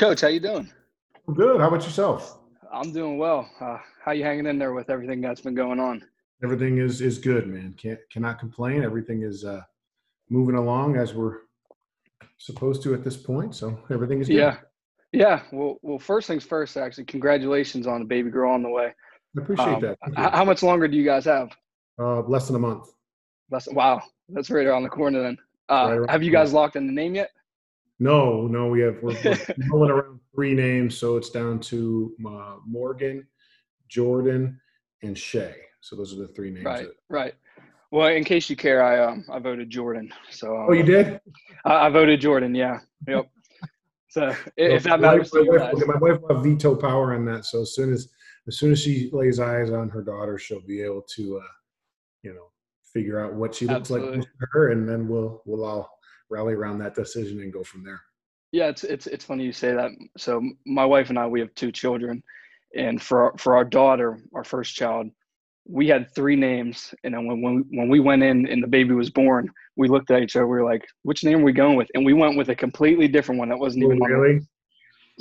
[0.00, 0.66] Coach, how you doing?
[1.28, 1.60] I'm good.
[1.60, 2.38] How about yourself?
[2.72, 3.50] I'm doing well.
[3.60, 6.02] Uh, how you hanging in there with everything that's been going on?
[6.42, 7.74] Everything is is good, man.
[7.76, 8.82] Can't cannot complain.
[8.82, 9.60] Everything is uh,
[10.30, 11.40] moving along as we're
[12.38, 13.54] supposed to at this point.
[13.54, 14.36] So everything is good.
[14.36, 14.56] Yeah,
[15.12, 15.42] yeah.
[15.52, 15.98] Well, well.
[15.98, 16.78] First things first.
[16.78, 18.94] Actually, congratulations on the baby girl on the way.
[19.36, 19.98] I appreciate Um, that.
[20.16, 21.50] How much longer do you guys have?
[21.98, 22.86] Uh, less than a month.
[23.50, 25.20] Less, wow, that's right around the corner.
[25.22, 25.36] Then,
[25.68, 27.32] uh, Right have you guys locked in the name yet?
[28.00, 29.36] No, no, we have we're, we're
[29.70, 33.26] rolling around three names, so it's down to uh, Morgan,
[33.88, 34.58] Jordan,
[35.02, 35.54] and Shay.
[35.82, 36.64] So those are the three names.
[36.64, 37.34] Right, that- right.
[37.92, 40.12] Well, in case you care, I um I voted Jordan.
[40.30, 41.20] So um, Oh, you did?
[41.64, 42.54] I, I voted Jordan.
[42.54, 42.78] Yeah.
[43.08, 43.28] Yep.
[44.08, 46.76] So if that my matters wife- to you my wife, my wife will have veto
[46.76, 47.44] power on that.
[47.44, 48.08] So as soon as
[48.48, 51.48] as soon as she lays eyes on her daughter, she'll be able to, uh,
[52.22, 52.50] you know,
[52.94, 55.98] figure out what she looks like to her, and then we'll we'll all
[56.30, 58.00] rally around that decision and go from there.
[58.52, 59.90] Yeah, it's it's it's funny you say that.
[60.16, 62.22] So my wife and I, we have two children,
[62.76, 65.08] and for our, for our daughter, our first child,
[65.68, 66.92] we had three names.
[67.04, 70.10] And then when when when we went in and the baby was born, we looked
[70.10, 70.46] at each other.
[70.48, 73.06] We were like, "Which name are we going with?" And we went with a completely
[73.06, 74.40] different one that wasn't Oh, even on really?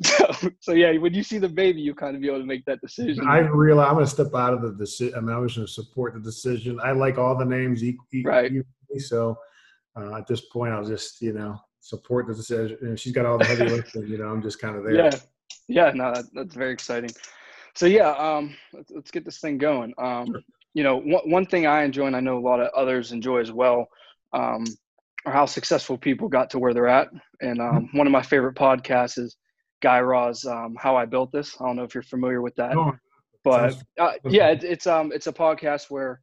[0.06, 2.64] So, so yeah, when you see the baby, you kind of be able to make
[2.66, 3.28] that decision.
[3.28, 5.14] I realize I'm going to step out of the decision.
[5.16, 6.80] I mean, I was going to support the decision.
[6.82, 8.46] I like all the names e- e- Right.
[8.46, 9.38] equally, so
[9.96, 12.78] uh, at this point, I'll just you know support the decision.
[12.82, 14.08] And she's got all the heavy lifting.
[14.08, 14.96] You know, I'm just kind of there.
[14.96, 15.16] Yeah,
[15.68, 17.12] yeah, no, that, that's very exciting.
[17.76, 19.94] So yeah, um, let's, let's get this thing going.
[19.98, 20.28] Um,
[20.74, 23.40] you know, one one thing I enjoy, and I know a lot of others enjoy
[23.40, 23.88] as well,
[24.34, 24.66] um,
[25.26, 27.10] are how successful people got to where they're at.
[27.42, 29.38] And um, one of my favorite podcasts is
[29.82, 32.76] Guy Raz, um, "How I Built This." I don't know if you're familiar with that,
[32.76, 32.94] No,
[33.44, 36.22] but uh, yeah, it's, it's um it's a podcast where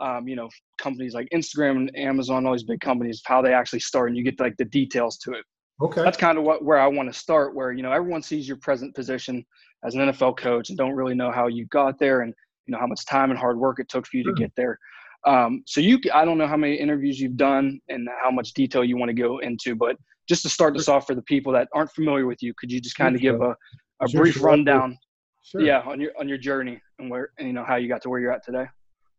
[0.00, 3.80] um, you know companies like Instagram and Amazon, all these big companies, how they actually
[3.80, 5.44] start, and you get like the details to it
[5.80, 6.02] okay.
[6.02, 7.54] that's kind of what where I want to start.
[7.54, 9.44] Where you know everyone sees your present position
[9.84, 12.34] as an NFL coach and don't really know how you got there and
[12.66, 14.78] you know how much time and hard work it took for you to get there.
[15.26, 18.84] Um, so you, I don't know how many interviews you've done and how much detail
[18.84, 19.96] you want to go into, but
[20.28, 22.80] just to start this off for the people that aren't familiar with you, could you
[22.80, 23.56] just kind of Sure, give a,
[24.04, 24.44] a Sure, brief sure.
[24.44, 24.96] rundown,
[25.42, 25.60] Sure.
[25.60, 28.08] yeah, on your on your journey and where and you know how you got to
[28.08, 28.66] where you're at today?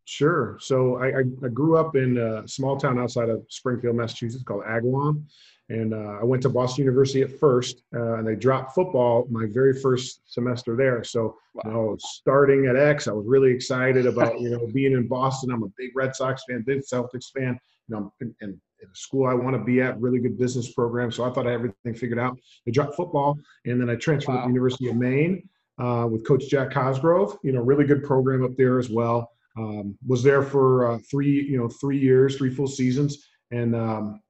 [0.09, 0.57] Sure.
[0.62, 4.63] So I, I, I grew up in a small town outside of Springfield, Massachusetts called
[4.63, 5.25] Agawam.
[5.68, 9.47] And uh, I went to Boston University at first, uh, and they dropped football my
[9.50, 11.03] very first semester there.
[11.03, 11.35] So
[11.66, 15.51] you know, starting at X, I was really excited about you know being in Boston.
[15.51, 17.59] I'm a big Red Sox fan, big Celtics fan.
[17.89, 18.51] You know, and, and
[18.81, 21.12] in the school I want to be at, really good business program.
[21.12, 22.38] So I thought I had everything figured out.
[22.66, 26.47] They dropped football, and then I transferred to the University of Maine uh, with Coach
[26.47, 27.38] Jack Cosgrove.
[27.44, 29.31] You know, really good program up there as well.
[29.57, 34.22] Um, was there for uh, three, you know, three years, three full seasons, and um,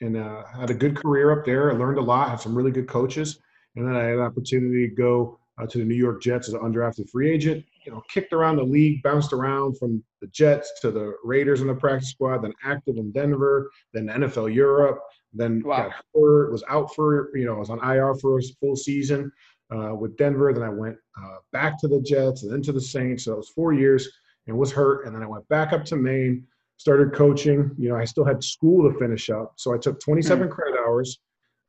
[0.00, 1.72] and uh, had a good career up there.
[1.72, 2.30] I learned a lot.
[2.30, 3.40] Had some really good coaches,
[3.76, 6.54] and then I had an opportunity to go uh, to the New York Jets as
[6.54, 7.64] an undrafted free agent.
[7.84, 11.66] You know, kicked around the league, bounced around from the Jets to the Raiders in
[11.66, 15.00] the practice squad, then active in Denver, then NFL Europe,
[15.32, 15.88] then Wow.
[15.88, 19.32] got hurt, was out for you know, I was on IR for a full season
[19.74, 20.52] uh, with Denver.
[20.52, 23.24] Then I went uh, back to the Jets and then to the Saints.
[23.24, 24.08] So it was four years
[24.46, 25.06] and was hurt.
[25.06, 27.70] And then I went back up to Maine, started coaching.
[27.78, 29.54] You know, I still had school to finish up.
[29.56, 31.20] So I took 27 credit hours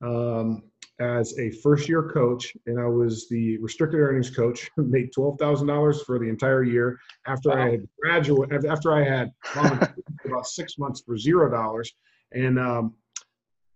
[0.04, 0.64] um,
[1.00, 2.54] as a first year coach.
[2.66, 7.72] And I was the restricted earnings coach, made $12,000 for the entire year after I
[7.72, 9.32] had graduated, after I had
[10.26, 11.88] about six months for $0.
[12.34, 12.96] And, um,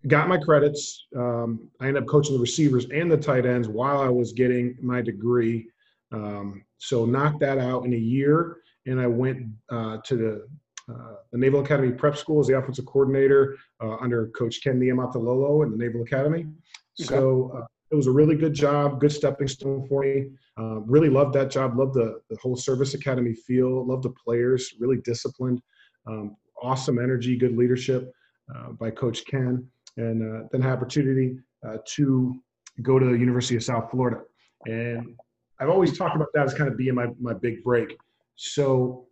[0.08, 1.08] got my credits.
[1.16, 4.78] Um, I ended up coaching the receivers and the tight ends while I was getting
[4.81, 5.68] my degree.
[6.12, 10.48] Um, so knocked that out in a year, and I went uh, to the
[10.92, 15.66] uh, the Naval Academy Prep School as the offensive coordinator uh, under Coach Ken Niumatalolo
[15.66, 16.48] in the Naval Academy.
[16.96, 20.30] So uh, it was a really good job, good stepping stone for me.
[20.58, 21.78] Uh, really loved that job.
[21.78, 23.86] Loved the the whole service academy feel.
[23.86, 24.73] Loved the players.
[24.79, 25.61] Really disciplined.
[26.08, 28.11] Um, awesome energy, good leadership
[28.56, 29.67] uh, by Coach Ken
[29.97, 32.35] and uh, then had opportunity uh, to
[32.82, 34.22] go to the University of South Florida.
[34.66, 35.16] And
[35.59, 37.97] I've always talked about that as kind of being my, my big break.
[38.37, 39.07] So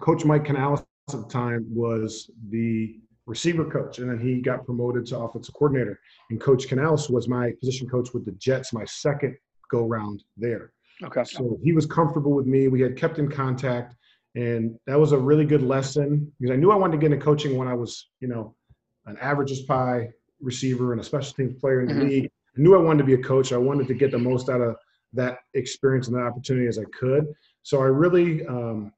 [0.00, 5.06] Coach Mike Canales at the time was the receiver coach, and then he got promoted
[5.06, 5.98] to offensive coordinator.
[6.30, 9.36] And Coach Canales was my position coach with the Jets, my second
[9.70, 10.72] go round there.
[11.02, 11.24] Okay.
[11.24, 12.68] So he was comfortable with me.
[12.68, 13.96] We had kept in contact,
[14.34, 17.24] and that was a really good lesson because I knew I wanted to get into
[17.24, 18.54] coaching when I was, you know,
[19.06, 20.10] an average as pie
[20.40, 22.08] receiver and a special teams player in the Mhm.
[22.08, 22.30] league.
[22.56, 23.52] I knew I wanted to be a coach.
[23.52, 24.76] I wanted to get the most out of
[25.14, 27.26] that experience and that opportunity as I could.
[27.62, 28.92] So I really um,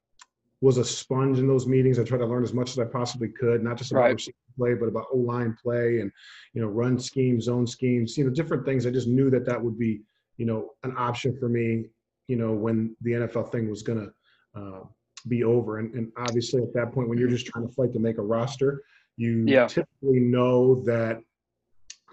[0.61, 1.99] was a sponge in those meetings.
[1.99, 4.27] I tried to learn as much as I possibly could, not just about Right.
[4.57, 6.11] play, but about O line play and
[6.53, 8.85] you know run schemes, zone schemes, you know different things.
[8.85, 10.01] I just knew that that would be
[10.37, 11.85] you know an option for me,
[12.27, 14.09] you know when the NFL thing was gonna
[14.55, 14.81] uh,
[15.27, 15.79] be over.
[15.79, 18.21] And, and obviously at that point, when you're just trying to fight to make a
[18.21, 18.83] roster,
[19.17, 19.67] you Yeah.
[19.67, 21.21] typically know that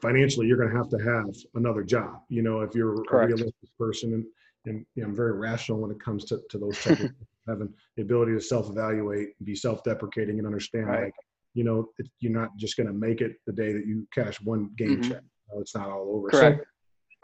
[0.00, 2.22] financially you're going to have to have another job.
[2.28, 3.32] You know, if you're Correct.
[3.32, 4.24] a realistic person and
[4.66, 7.10] and I'm very rational when it comes to, to those type of
[7.48, 11.04] having the ability to self-evaluate, be self-deprecating, and understand Right.
[11.04, 11.14] like
[11.54, 14.40] you know it, you're not just going to make it the day that you cash
[14.42, 15.08] one game Mhm.
[15.08, 15.22] check.
[15.58, 16.28] It's not all over.
[16.30, 16.60] Correct.
[16.60, 16.64] So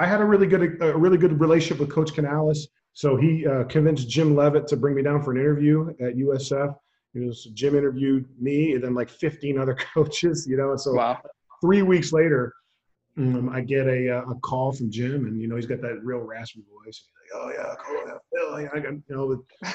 [0.00, 2.68] I had a really good a really good relationship with Coach Canales.
[2.92, 6.74] So he uh, convinced Jim Leavitt to bring me down for an interview at USF.
[7.12, 10.46] You know, so Jim interviewed me and then like 15 other coaches.
[10.48, 11.20] You know, and so Wow.
[11.60, 12.52] three weeks later,
[13.18, 16.00] um, I get a, uh, a call from Jim, and you know he's got that
[16.04, 17.04] real raspy voice.
[17.04, 19.26] He's like, "Oh yeah, cool, yeah, Phil, yeah, I got, you know,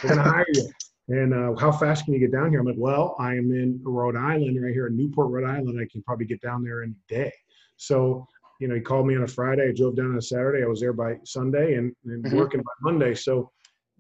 [0.04, 0.70] we're gonna hire you."
[1.10, 2.60] And uh, how fast can you get down here?
[2.62, 5.78] I'm like, "Well, I am in Rhode Island, right here in Newport, Rhode Island.
[5.82, 7.34] I can probably get down there in a day."
[7.76, 8.26] So,
[8.62, 9.68] you know, he called me on a Friday.
[9.68, 10.64] I drove down on a Saturday.
[10.64, 12.32] I was there by Sunday and, and Mhm.
[12.32, 13.14] working by Monday.
[13.16, 13.52] So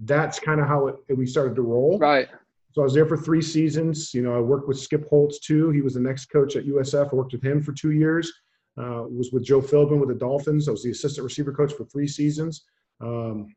[0.05, 1.97] that's kind of how it, we started to roll.
[1.99, 2.29] Right.
[2.71, 4.13] So I was there for three seasons.
[4.13, 5.71] You know, I worked with Skip Holtz too.
[5.71, 7.11] He was the next coach at USF.
[7.11, 8.31] I worked with him for two years.
[8.77, 10.67] Uh, was with Joe Philbin with the Dolphins.
[10.67, 12.63] I was the assistant receiver coach for three seasons.
[13.01, 13.53] Um,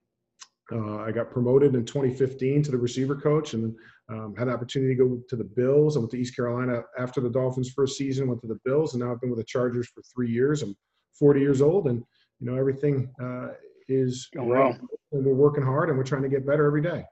[0.72, 3.76] uh, I got promoted in 2015 to the receiver coach, and then
[4.08, 5.96] um, had an opportunity to go to the Bills.
[5.96, 8.26] I went to East Carolina after the Dolphins' first season.
[8.28, 10.62] Went to the Bills, and now I've been with the Chargers for three years.
[10.62, 10.74] I'm
[11.18, 12.02] 40 years old, and
[12.40, 13.48] you know everything uh,
[13.88, 14.74] is Oh, wow.
[15.12, 17.04] and we're working hard, and we're trying to get better every day.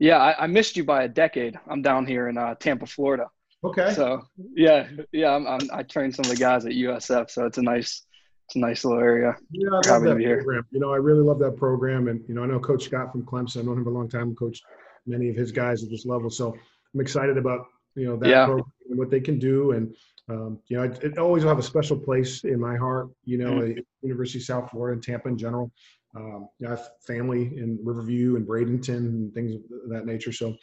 [0.00, 1.58] Yeah, I, I missed you by a decade.
[1.68, 3.26] I'm down here in uh, Tampa, Florida.
[3.64, 3.92] Okay.
[3.94, 4.22] So
[4.54, 7.62] yeah, yeah, I'm, I'm, I trained some of the guys at USF, so it's a
[7.62, 8.02] nice,
[8.46, 9.34] it's a nice little area.
[9.50, 10.36] Yeah, I love that me here.
[10.38, 10.66] program.
[10.70, 13.22] You know, I really love that program, and you know, I know Coach Scott from
[13.24, 13.58] Clemson.
[13.58, 14.34] I've known him for a long time.
[14.34, 14.62] Coached
[15.06, 16.54] many of his guys at this level, so
[16.94, 18.44] I'm excited about you know that Yeah.
[18.44, 19.72] program and what they can do.
[19.72, 19.94] And
[20.28, 23.08] um, you know, it, it always will have a special place in my heart.
[23.24, 23.80] You know, Mm-hmm.
[24.02, 25.70] University of South Florida and Tampa in general.
[26.16, 30.30] Um, you know, I have family in Riverview and Bradenton and things of that nature.
[30.32, 30.54] So,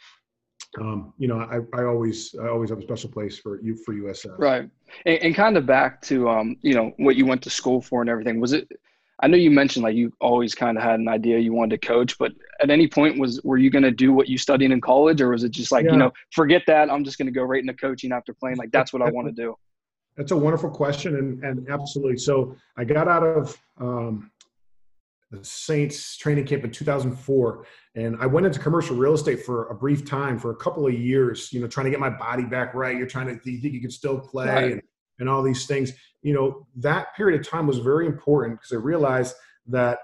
[0.80, 3.94] um, you know, I, I always I always have a special place for you for
[3.94, 4.38] USF.
[4.38, 4.70] Right.
[5.06, 8.00] And, and kind of back to um, you know, what you went to school for
[8.00, 8.40] and everything.
[8.40, 8.68] Was it?
[9.20, 11.86] I know you mentioned like you always kind of had an idea you wanted to
[11.86, 14.80] coach, but at any point was were you going to do what you studied in
[14.80, 15.92] college, or was it just like Yeah.
[15.92, 18.56] you know, forget that, I'm just going to go right into coaching after playing?
[18.56, 19.54] Like that's what I want to do.
[20.16, 22.18] That's a wonderful question, and, and absolutely.
[22.18, 24.30] So I got out of um,
[25.32, 29.74] the Saints training camp in 2004, and I went into commercial real estate for a
[29.74, 31.52] brief time, for a couple of years.
[31.52, 32.96] You know, trying to get my body back right.
[32.96, 34.72] You're trying to you think you can still play, Right.
[34.72, 34.82] and,
[35.18, 35.92] and all these things.
[36.20, 39.34] You know, that period of time was very important because I realized
[39.68, 39.98] that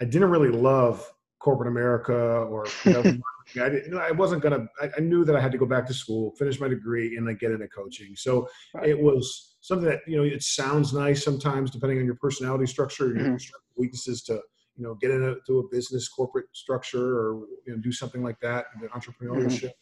[0.00, 1.10] I didn't really love
[1.40, 3.22] corporate America or government.
[3.60, 4.66] I, didn't, I wasn't gonna.
[4.80, 7.26] I, I knew that I had to go back to school, finish my degree, and
[7.26, 8.14] then get into coaching.
[8.16, 8.90] So Right.
[8.90, 13.06] it was something that you know it sounds nice sometimes, depending on your personality structure,
[13.14, 13.50] your Mhm.
[13.76, 14.42] weaknesses, to
[14.76, 18.66] you know get into a business corporate structure or you know do something like that,
[18.80, 19.72] the entrepreneurship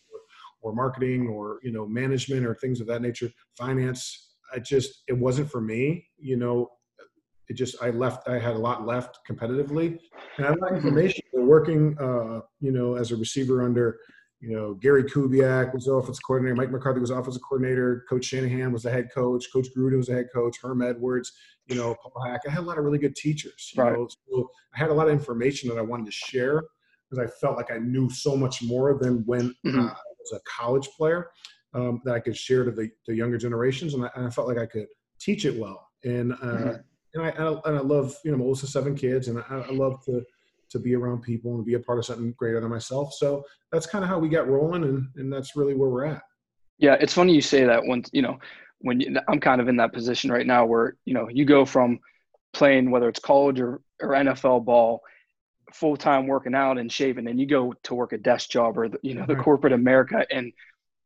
[0.62, 4.34] or, or marketing or you know management or things of that nature, finance.
[4.54, 6.06] I just it wasn't for me.
[6.18, 6.70] You know,
[7.48, 8.28] it just I left.
[8.28, 9.98] I had a lot left competitively,
[10.36, 11.22] and I had a information.
[11.34, 13.98] Working, uh, you know, as a receiver under,
[14.42, 16.56] you know, Gary Kubiak was the offensive coordinator.
[16.56, 18.04] Mike McCarthy was offensive coordinator.
[18.08, 19.46] Coach Shanahan was the head coach.
[19.52, 20.58] Coach Gruden was the head coach.
[20.60, 21.32] Herm Edwards,
[21.68, 22.50] you know, Paul Hackett.
[22.50, 23.72] I had a lot of really good teachers.
[23.72, 23.92] You Right.
[23.92, 26.60] know, so I had a lot of information that I wanted to share
[27.08, 29.78] because I felt like I knew so much more than when Mhm.
[29.78, 31.30] uh, I was a college player
[31.74, 34.48] um, that I could share to the, the younger generations, and I, and I felt
[34.48, 34.88] like I could
[35.20, 35.88] teach it well.
[36.04, 36.84] And uh, Mhm.
[37.14, 39.70] and I, and I and I love you know of seven kids, and I, I
[39.70, 40.24] love to
[40.72, 43.14] to be around people and be a part of something greater than myself.
[43.14, 46.22] So that's kind of how we got rolling, and and that's really where we're at.
[46.78, 48.38] Yeah, it's funny you say that Once you know
[48.80, 51.64] when you, I'm kind of in that position right now where you know you go
[51.64, 51.98] from
[52.52, 55.00] playing whether it's college or, or NFL ball
[55.72, 58.88] full time working out and shaving and you go to work a desk job or
[58.88, 59.44] the, you know the Right.
[59.44, 60.52] corporate America and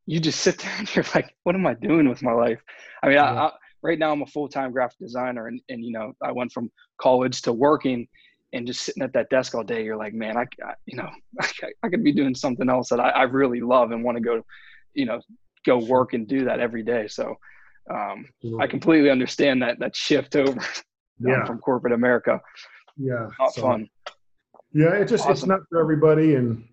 [0.07, 2.61] you just sit there and you're like what am I doing with my life?
[3.03, 3.33] I mean, Yeah.
[3.33, 6.33] I, I, right now I'm a full time graphic designer and and you know I
[6.33, 6.71] went from
[7.01, 8.09] college to working
[8.57, 11.11] and just sitting at that desk all day you're like man I, I you know
[11.41, 11.49] I,
[11.83, 14.43] I could be doing something else that I, I really love and want to go
[14.95, 15.21] you know
[15.65, 17.09] go work and do that every day.
[17.09, 17.35] So
[17.91, 18.27] um,
[18.61, 20.61] i completely understand that that shift over
[21.19, 22.41] Yeah, from corporate america.
[22.99, 23.89] Yeah, not So, fun.
[24.73, 26.69] Yeah, it just it's not for everybody, and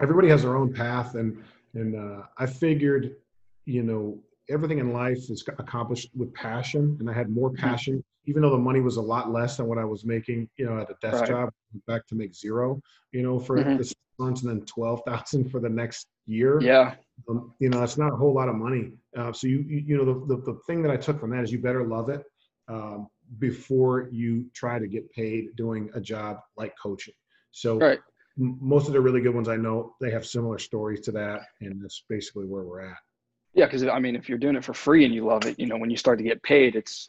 [0.00, 1.14] everybody has their own path.
[1.14, 1.42] And
[1.74, 3.14] and uh, I figured,
[3.66, 7.58] you know, everything in life is accomplished with passion, and I had more Mhm.
[7.58, 10.64] passion, even though the money was a lot less than what I was making, you
[10.64, 11.28] know, at a desk Right.
[11.30, 11.50] job.
[11.88, 13.76] Back to make zero, you know, for Mhm.
[13.78, 16.60] this months and then 12,000 for the next year.
[16.60, 16.94] Yeah.
[17.28, 18.92] Um, you know, it's not a whole lot of money.
[19.16, 21.42] Uh, so you, you, you know, the, the, the, thing that I took from that
[21.42, 22.22] is you better love it
[22.68, 23.08] um,
[23.38, 27.14] before you try to get paid doing a job like coaching.
[27.50, 27.98] So right.
[28.38, 31.40] m- most of the really good ones I know, they have similar stories to that.
[31.62, 32.98] And that's basically where we're at.
[33.54, 33.68] Yeah.
[33.68, 35.78] Cause I mean, if you're doing it for free and you love it, you know,
[35.78, 37.08] when you start to get paid, it's,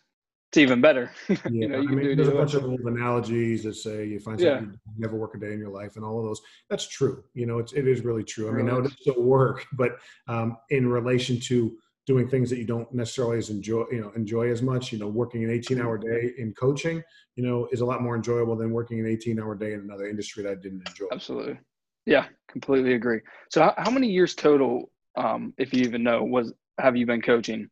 [0.51, 1.10] it's even better.
[1.29, 4.20] Yeah, you know, you I mean, there's a bunch of old analogies that say you
[4.20, 4.58] find Yeah.
[4.60, 6.41] something you never work a day in your life, and all of those.
[6.70, 7.24] That's true.
[7.34, 8.50] You know, it's it is really true.
[8.50, 12.65] I mean, now it still work, but um, in relation to doing things that you
[12.65, 14.91] don't necessarily as enjoy, you know, enjoy as much.
[14.91, 17.01] You know, working an 18-hour day in coaching,
[17.38, 20.43] you know, is a lot more enjoyable than working an 18-hour day in another industry
[20.43, 21.05] that I didn't enjoy.
[21.13, 21.60] Absolutely.
[22.05, 22.25] Yeah.
[22.50, 23.22] Completely agree.
[23.50, 27.22] So how, how many years total, um, if you even know, was, have you been
[27.22, 27.70] coaching?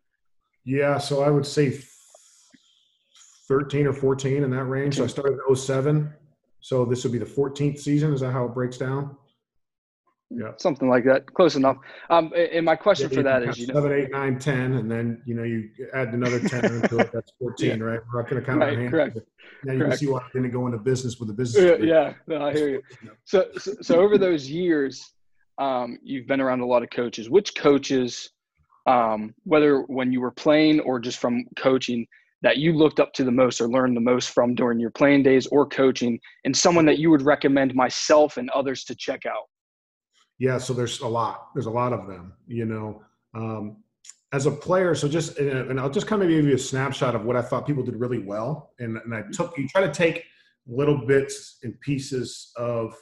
[0.64, 1.72] Yeah, so I would say
[3.50, 4.98] 13 or 14 in that range.
[4.98, 6.14] So I started in 07.
[6.62, 8.14] So this would be the 14th season.
[8.14, 9.18] Is that how it breaks down?
[10.30, 10.52] Yeah.
[10.58, 11.34] Something like that.
[11.34, 11.78] Close enough.
[12.12, 14.12] Um, and my question Yeah, for that is, can is, count you know, seven, eight,
[14.12, 17.10] nine, ten, and then you know you add another ten into it.
[17.12, 18.00] That's fourteen, right?
[18.14, 18.92] We're not going to count our Right, hands.
[18.92, 19.18] correct.
[19.64, 21.64] Now you can see why I didn't go into business with a business.
[21.64, 22.82] Yeah, yeah, no, I hear you.
[23.26, 25.14] So, so, so over those years,
[25.58, 27.28] um, you've been around a lot of coaches.
[27.28, 28.30] Which coaches,
[28.86, 32.06] um, whether when you were playing or just from coaching,
[32.42, 35.24] that you looked up to the most or learned the most from during your playing
[35.24, 39.50] days or coaching, and someone that you would recommend myself and others to check out?
[40.38, 41.50] Yeah, so there's a lot.
[41.54, 42.34] There's a lot of them.
[42.48, 43.02] You know,
[43.36, 43.84] um,
[44.32, 47.26] as a player, so just and I'll just kind of give you a snapshot of
[47.26, 50.24] what I thought people did really well, and and I took you try to take
[50.66, 52.96] little bits and pieces of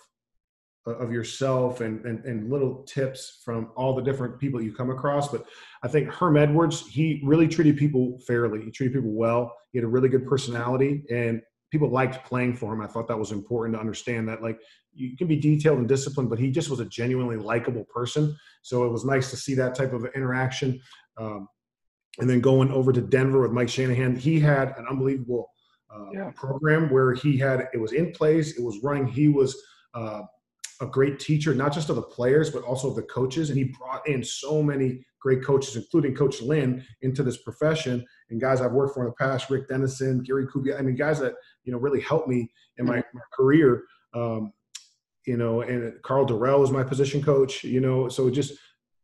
[0.94, 5.30] of yourself and, and and little tips from all the different people you come across.
[5.30, 5.46] But
[5.84, 8.64] I think Herm Edwards, he really treated people fairly.
[8.64, 9.54] He treated people well.
[9.72, 11.42] He had a really good personality, and
[11.72, 12.82] people liked playing for him.
[12.82, 14.60] I thought that was important to understand that like
[14.94, 18.36] you can be detailed and disciplined, but he just was a genuinely likable person.
[18.62, 20.80] So it was nice to see that type of interaction.
[21.18, 21.48] Um,
[22.20, 25.50] and then going over to Denver with Mike Shanahan, he had an unbelievable
[25.94, 26.32] uh, Yeah.
[26.36, 29.06] program where he had it was in place, it was running.
[29.08, 29.56] He was
[29.94, 30.22] uh,
[30.82, 33.50] a great teacher, not just of the players, but also of the coaches.
[33.50, 38.06] And he brought in so many great coaches, including Coach Lynn, into this profession.
[38.30, 41.20] And guys I've worked for in the past, Rick Dennison, Gary Kubiak, I mean, guys
[41.20, 43.84] that, you know, really helped me in my, my career.
[44.14, 44.54] Um,
[45.26, 48.54] you know, and Karl Dorrell was my position coach, you know, so just,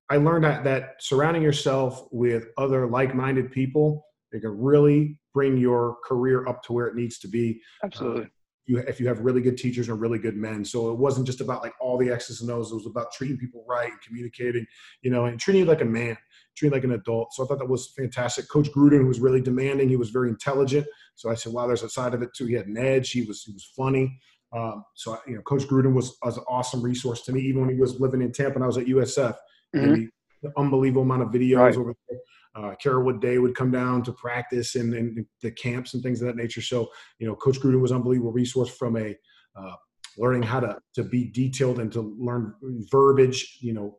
[0.10, 5.98] I learned that, that surrounding yourself with other like-minded people, they can really bring your
[6.06, 8.30] career up to where it needs to be Absolutely.
[8.66, 10.64] You if you have really good teachers and really good men.
[10.64, 12.72] So it wasn't just about like all the X's and O's.
[12.72, 14.66] It was about treating people right and communicating,
[15.02, 16.18] you know, and treating you like a man,
[16.56, 17.34] treating like an adult.
[17.34, 18.50] So I thought that was fantastic.
[18.50, 20.88] Coach Gruden, was really demanding, he was very intelligent.
[21.16, 22.46] So I said, wow, there's a side of it too.
[22.46, 23.12] He had an edge.
[23.12, 24.18] He was he was funny.
[24.56, 27.74] Um, so you know, Coach Gruden was, was an awesome resource to me, even when
[27.74, 29.36] he was living in Tampa and I was at USF.
[29.76, 29.84] Mhm.
[29.84, 30.08] And he,
[30.44, 31.76] the unbelievable amount of videos Right.
[31.78, 32.20] over there.
[32.56, 36.28] Uh, Carolwood Day would come down to practice and, and the camps and things of
[36.28, 36.62] that nature.
[36.62, 39.16] So, you know, Coach Gruden was an unbelievable resource from a
[39.56, 39.76] uh,
[40.18, 42.54] learning how to to be detailed and to learn
[42.92, 43.58] verbiage.
[43.62, 43.98] You know,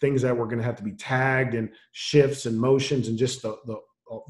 [0.00, 3.42] things that were going to have to be tagged and shifts and motions and just
[3.42, 3.76] the the,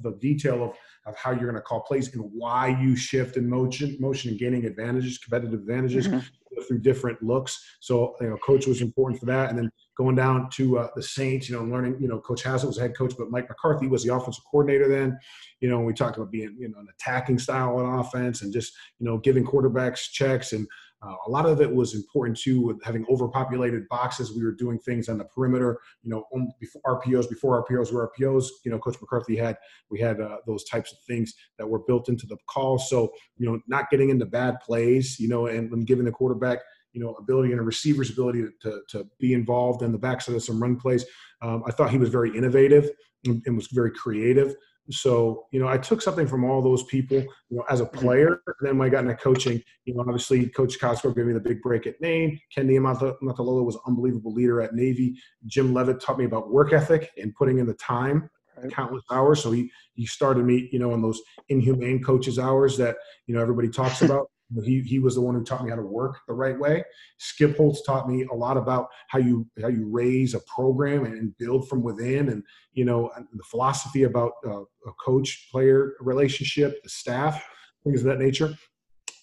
[0.03, 0.73] the detail of
[1.07, 4.41] of how you're going to call plays and why you shift in motion, motion and
[4.41, 6.25] gaining advantages, competitive advantages Mhm.
[6.67, 7.53] through different looks.
[7.81, 9.51] So, you know, coach was important for that.
[9.51, 12.69] And then going down to uh, the Saints, you know, learning, you know, Coach Haslett
[12.69, 15.19] was head coach, but Mike McCarthy was the offensive coordinator then.
[15.61, 18.75] You know, we talked about being, you know, an attacking style on offense and just,
[18.99, 20.53] you know, giving quarterbacks checks.
[20.53, 20.67] And
[21.03, 24.35] uh, a lot of it was important too with having overpopulated boxes.
[24.35, 28.11] We were doing things on the perimeter, you know, um, before RPOs, before RPOs were
[28.19, 28.47] RPOs.
[28.65, 29.57] You know, Coach McCarthy had,
[29.91, 32.79] we had uh, those types of things that were built into the call.
[32.79, 36.61] So, you know, not getting into bad plays, you know, and, and giving the quarterback,
[36.97, 40.35] you know, ability and a receiver's ability to, to, to be involved in the backside
[40.35, 41.05] of some run plays.
[41.43, 42.91] Um, I thought he was very innovative
[43.27, 44.57] and, and was very creative.
[44.91, 48.41] So, you know, I took something from all those people, you know, as a player.
[48.63, 51.61] Then when I got into coaching, you know, obviously Coach Cosgrove gave me the big
[51.61, 52.41] break at Maine.
[52.55, 55.17] Ken Niumatalolo was an unbelievable leader at Navy.
[55.45, 58.31] Jim Leavitt taught me about work ethic and putting in the time,
[58.71, 59.43] countless hours.
[59.43, 63.43] So he he started me, you know, in those inhumane coaches hours that you know
[63.43, 64.31] everybody talks about.
[64.65, 66.85] He, he was the one who taught me how to work the right way.
[67.19, 71.37] Skip Holtz taught me a lot about how you how you raise a program and
[71.39, 76.89] build from within, and you know the philosophy about uh, a coach player relationship, the
[76.89, 77.45] staff,
[77.85, 78.55] things of that nature.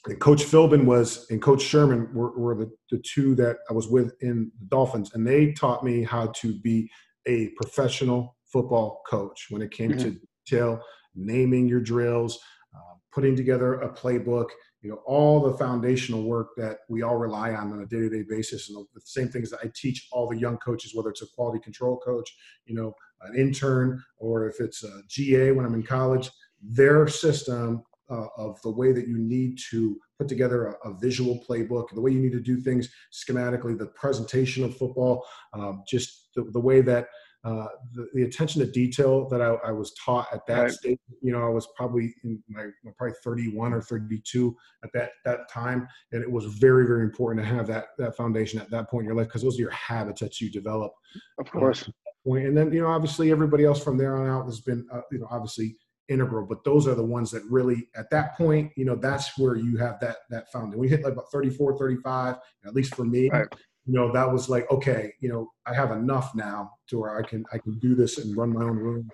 [0.06, 3.88] And Coach Philbin was and Coach Sherman were, were the, the two that I was
[3.88, 6.90] with in the Dolphins, and they taught me how to be
[7.26, 10.82] a professional football coach when it came to detail,
[11.16, 12.38] naming your drills,
[12.76, 14.50] uh, putting together a playbook,
[14.84, 18.70] you know all the foundational work that we all rely on on a day-to-day basis
[18.70, 21.60] and the same things that i teach all the young coaches whether it's a quality
[21.60, 22.36] control coach
[22.66, 26.30] you know an intern or if it's a ga when i'm in college
[26.62, 31.42] their system uh, of the way that you need to put together a, a, visual
[31.48, 36.30] playbook, the way you need to do things schematically, the presentation of football, um, just
[36.36, 37.08] the, the, way that
[37.44, 40.72] uh, the, the, attention to detail that I, I was taught at that right.
[40.72, 41.00] stage.
[41.22, 45.88] You know, I was probably in my probably 31 or 32 at that that time,
[46.14, 49.08] and it was very very important to have that that foundation at that point in
[49.08, 50.94] your life because those are your habits that you develop.
[51.38, 51.84] Of course.
[51.84, 55.02] Um, and then you know, obviously, everybody else from there on out has been uh,
[55.12, 55.76] you know obviously
[56.10, 59.56] integral but those are the ones that really at that point you know that's where
[59.56, 62.36] you have that that foundation we hit like about 34 35
[62.66, 63.48] at least for me right.
[63.86, 67.22] You know that was like okay you know i have enough now to where i
[67.22, 69.10] can i can do this and run my own room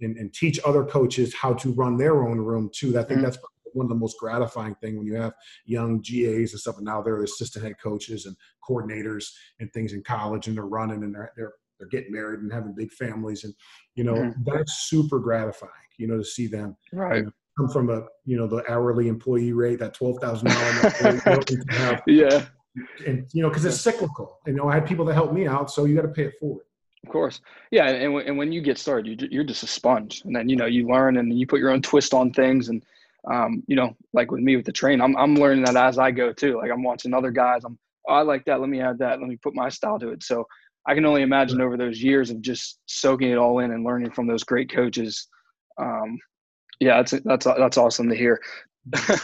[0.00, 3.22] and, and teach other coaches how to run their own room too i think mm-hmm.
[3.22, 3.38] that's
[3.74, 5.34] one of the most gratifying thing when you have
[5.66, 8.34] young GAs and stuff, and now they're assistant head coaches and
[8.66, 9.26] coordinators
[9.60, 12.74] and things in college, and they're running and they're they're they're getting married and having
[12.74, 13.54] big families, and
[13.94, 14.42] you know mm-hmm.
[14.46, 17.18] that's super gratifying you know, to see them right.
[17.18, 22.00] You know, come from a, you know, the hourly employee rate, that twelve thousand dollars.
[22.06, 22.46] yeah.
[23.06, 24.38] And you know, because it's cyclical.
[24.46, 26.34] You know, I had people that helped me out, so you got to pay it
[26.38, 26.64] forward.
[27.04, 27.88] Of course, yeah.
[27.88, 30.66] And and when you get started, you, you're just a sponge, and then you know
[30.66, 32.82] you learn and you put your own twist on things, and
[33.30, 36.10] um, you know, like with me with the train, I'm I'm learning that as I
[36.10, 36.58] go too.
[36.58, 37.64] Like I'm watching other guys.
[37.64, 38.60] I'm oh, I like that.
[38.60, 39.20] Let me add that.
[39.20, 40.22] Let me put my style to it.
[40.22, 40.46] So
[40.86, 44.10] I can only imagine over those years of just soaking it all in and learning
[44.12, 45.28] from those great coaches
[45.78, 46.18] um,
[46.80, 48.40] yeah, that's that's that's awesome to hear.
[49.08, 49.16] yeah,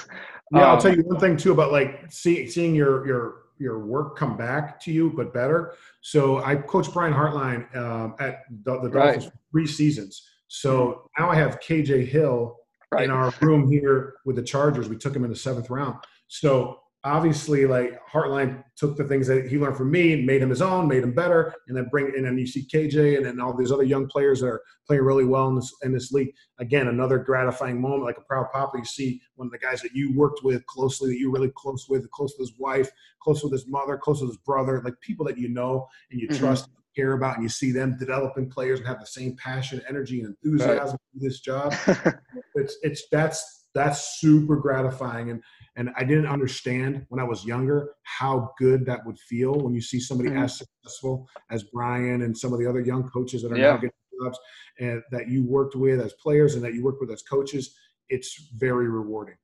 [0.54, 4.16] I'll tell um, you one thing too about like see, seeing your your your work
[4.16, 5.74] come back to you, but better.
[6.00, 9.32] So I coached Brian Hartline um, at the, the Dolphins right.
[9.50, 10.28] three seasons.
[10.48, 12.56] So now I have KJ Hill
[12.90, 13.04] right.
[13.04, 14.88] in our room here with the Chargers.
[14.88, 15.98] We took him in the seventh round.
[16.28, 20.62] So obviously like Hartline took the things that he learned from me, made him his
[20.62, 23.54] own, made him better, and then bring in and you see KJ and then all
[23.54, 26.32] these other young players that are playing really well in this in this league.
[26.58, 28.78] Again, another gratifying moment, like a proud papa.
[28.78, 31.86] You see one of the guys that you worked with closely, that you really close
[31.88, 32.90] with, close with his wife,
[33.22, 36.28] close with his mother, close with his brother, like people that you know and you
[36.28, 36.38] mm-hmm.
[36.38, 40.20] trust care about and you see them developing players and have the same passion, energy,
[40.20, 41.00] and enthusiasm right.
[41.12, 41.74] for this job.
[42.54, 45.30] it's it's that's that's super gratifying.
[45.30, 45.42] And
[45.76, 49.80] and I didn't understand when I was younger how good that would feel when you
[49.80, 50.44] see somebody mm-hmm.
[50.44, 53.72] as successful as Brian and some of the other young coaches that are yeah.
[53.72, 53.90] now getting
[54.22, 54.38] jobs
[54.78, 57.74] and that you worked with as players and that you worked with as coaches.
[58.08, 59.34] It's very rewarding.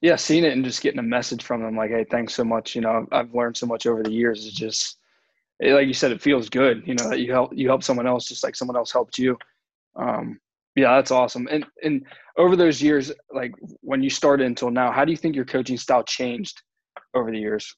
[0.00, 2.76] Yeah, seeing it and just getting a message from them like, "Hey, thanks so much.
[2.76, 4.46] You know, I've learned so much over the years.
[4.46, 4.98] It's just,
[5.60, 6.86] like you said, it feels good.
[6.86, 9.36] You know that you help you help someone else just like someone else helped you.
[9.96, 10.38] Um,
[10.78, 11.48] yeah, that's awesome.
[11.50, 15.34] And and over those years, like when you started until now, how do you think
[15.34, 16.62] your coaching style changed
[17.14, 17.74] over the years?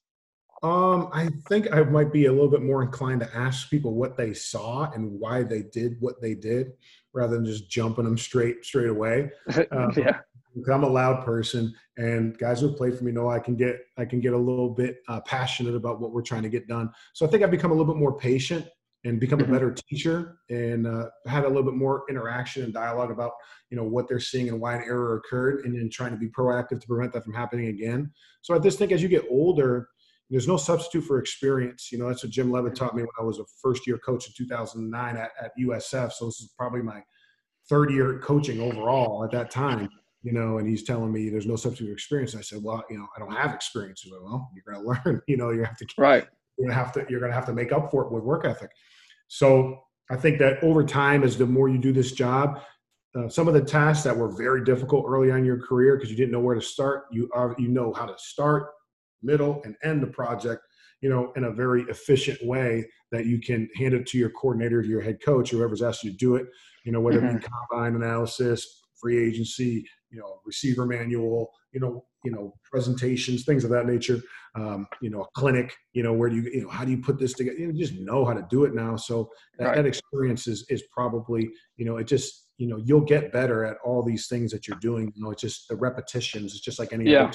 [0.62, 4.18] Um, I think I might be a little bit more inclined to ask people what
[4.18, 6.72] they saw and why they did what they did,
[7.14, 9.30] rather than just jumping them straight straight away.
[9.72, 10.18] Um, yeah,
[10.70, 14.04] I'm a loud person, and guys who play for me know I can get I
[14.04, 16.90] can get a little bit uh, passionate about what we're trying to get done.
[17.14, 18.66] So I think I've become a little bit more patient
[19.04, 19.50] and become mm-hmm.
[19.50, 23.32] a better teacher and uh, had a little bit more interaction and dialogue about
[23.70, 26.28] you know what they're seeing and why an error occurred and then trying to be
[26.28, 28.10] proactive to prevent that from happening again
[28.42, 29.88] so i just think as you get older
[30.28, 33.22] there's no substitute for experience you know that's what jim leavitt taught me when i
[33.22, 37.02] was a first year coach in 2009 at, at usf so this is probably my
[37.68, 39.88] third year coaching overall at that time
[40.22, 42.34] you know, and he's telling me there's no substitute for experience.
[42.34, 44.02] And I said, well, you know, I don't have experience.
[44.02, 46.26] He's like, well, you're going to learn, you know, you have to, right.
[46.60, 48.70] You're to have to, you're to have to make up for it with work ethic.
[49.28, 52.60] So I think that over time, as the more you do this job,
[53.16, 56.10] uh, some of the tasks that were very difficult early on in your career because
[56.10, 58.68] you didn't know where to start, you are you know how to start,
[59.22, 60.62] middle, and end the project,
[61.00, 64.82] you know, in a very efficient way that you can hand it to your coordinator,
[64.82, 66.46] to your head coach, whoever's asked you to do it.
[66.84, 67.36] You know, whether mm-hmm.
[67.36, 67.54] it be mm-hmm.
[67.70, 73.70] combine analysis, free agency, you know, receiver manual, you know, you know, presentations, things of
[73.70, 74.20] that nature
[74.54, 76.98] um, you know, a clinic, you know, where do you, you know, how do you
[76.98, 77.56] put this together?
[77.56, 78.96] You just know how to do it now.
[78.96, 79.76] So that, right.
[79.76, 83.76] that experience is, is probably, you know, it just, you know, you'll get better at
[83.84, 85.12] all these things that you're doing.
[85.14, 86.52] You know, it's just the repetitions.
[86.52, 87.30] It's just like any yeah.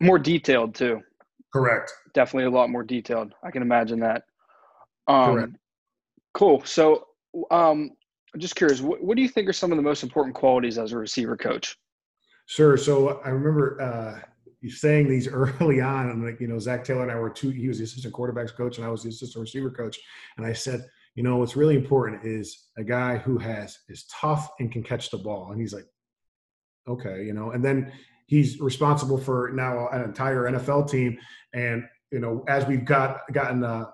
[0.00, 1.00] More detailed too.
[1.52, 1.92] Correct.
[2.12, 3.32] Definitely a lot more detailed.
[3.42, 4.24] I can imagine that.
[5.06, 5.52] Um, Correct.
[6.34, 6.62] Cool.
[6.64, 7.06] So,
[7.50, 7.92] um,
[8.36, 10.92] just curious, what, what do you think are some of the most important qualities as
[10.92, 11.78] a receiver coach?
[12.46, 12.76] Sure.
[12.76, 14.20] So I remember, uh,
[14.68, 16.10] saying these early on.
[16.10, 18.54] And like, you know, Zac Taylor and I were two, he was the assistant quarterbacks
[18.54, 19.98] coach and I was the assistant receiver coach.
[20.36, 24.50] And I said, you know, what's really important is a guy who has is tough
[24.60, 25.50] and can catch the ball.
[25.50, 25.86] And he's like,
[26.86, 27.90] okay, you know, and then
[28.26, 31.18] he's responsible for now an entire NFL team.
[31.54, 33.86] And you know, as we've got gotten uh,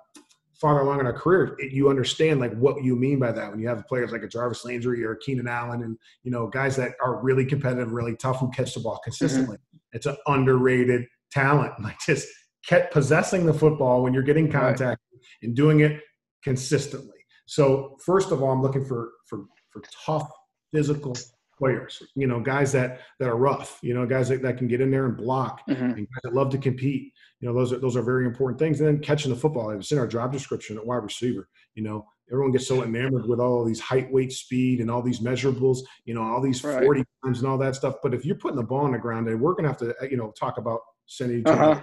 [0.62, 3.60] farther along in our career, it, you understand like what you mean by that when
[3.60, 6.92] you have players like a Jarvis Landry or Keenan Allen, and you know, guys that
[7.04, 9.56] are really competitive, really tough, who catch the ball consistently.
[9.56, 9.96] Mm-hmm.
[9.96, 11.74] It's an underrated talent.
[11.82, 12.28] Like just
[12.66, 15.22] kept possessing the football when you're getting contact right.
[15.42, 16.00] and doing it
[16.44, 17.18] consistently.
[17.46, 20.30] So first of all, I'm looking for for for tough
[20.72, 21.16] physical
[21.62, 22.02] players.
[22.14, 23.78] You know, guys that that are rough.
[23.82, 25.84] You know, guys that, that can get in there and block, mm-hmm.
[25.84, 27.12] and guys that love to compete.
[27.40, 28.80] You know, those are those are very important things.
[28.80, 29.70] And then catching the football.
[29.70, 31.48] It's in our job description at wide receiver.
[31.74, 35.20] You know, everyone gets so enamored with all these height, weight, speed, and all these
[35.20, 35.78] measurables.
[36.04, 36.82] You know, all these right.
[36.82, 37.96] forty times and all that stuff.
[38.02, 39.94] But if you're putting the ball on the ground, and we're going to have to,
[40.10, 41.82] you know, talk about sending uh-huh.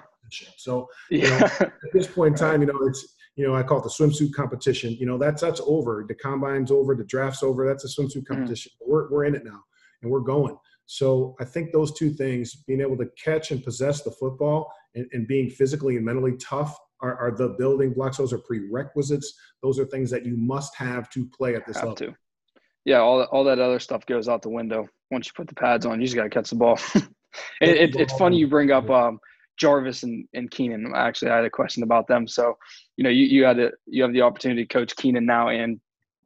[0.58, 3.78] So, you know, at this point in time, you know, it's you know, I call
[3.78, 4.98] it the swimsuit competition.
[5.00, 6.04] You know, that's that's over.
[6.06, 6.94] The combine's over.
[6.94, 7.66] The draft's over.
[7.66, 8.34] That's a swimsuit mm-hmm.
[8.34, 8.74] competition.
[8.84, 8.88] Mm.
[8.90, 9.62] We're we're in it now,
[10.02, 10.58] and we're going.
[10.88, 15.08] So I think those two things, being able to catch and possess the football, and,
[15.14, 18.18] and being physically and mentally tough, are, are, the building blocks.
[18.18, 19.34] Those are prerequisites.
[19.64, 22.08] Those are things that you must have to play at this have level.
[22.08, 22.16] To.
[22.84, 25.86] Yeah, all all that other stuff goes out the window once you put the pads
[25.86, 26.02] on.
[26.02, 26.78] You just got to catch the ball.
[27.62, 29.18] it, it, it's funny you bring up um,
[29.60, 30.92] Jarvis and, and Keenan.
[30.96, 32.28] Actually, I had a question about them.
[32.28, 32.58] So,
[32.98, 35.80] you know, you, you had a, you have the opportunity to coach Keenan now and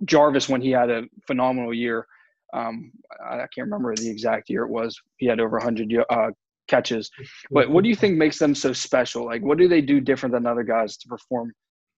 [0.05, 2.05] Jarvis when he had a phenomenal year.
[2.53, 2.91] Um,
[3.25, 4.99] I can't remember the exact year it was.
[5.17, 6.31] He had over 100 uh,
[6.67, 7.09] catches.
[7.49, 9.25] But what do you think makes them so special?
[9.25, 11.51] Like, what do they do different than other guys to perform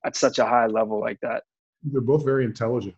[0.05, 1.43] at such a high level like that?
[1.83, 2.95] They're both very intelligent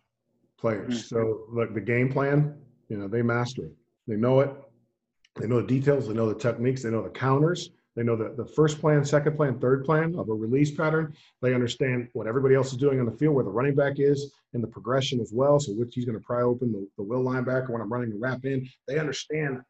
[0.58, 0.94] players.
[0.94, 1.16] Mm-hmm.
[1.16, 2.54] So, like the game plan,
[2.88, 3.72] you know, they master it.
[4.06, 4.50] They know it.
[5.36, 6.08] They know the details.
[6.08, 6.82] They know the techniques.
[6.82, 7.70] They know the counters.
[7.98, 11.16] They know the, the first plan, second plan, third plan of a release pattern.
[11.42, 14.32] They understand what everybody else is doing on the field, where the running back is,
[14.54, 15.58] and the progression as well.
[15.58, 18.18] So which he's going to pry open the, the will linebacker when I'm running the
[18.20, 18.68] wrap in.
[18.86, 19.62] They understand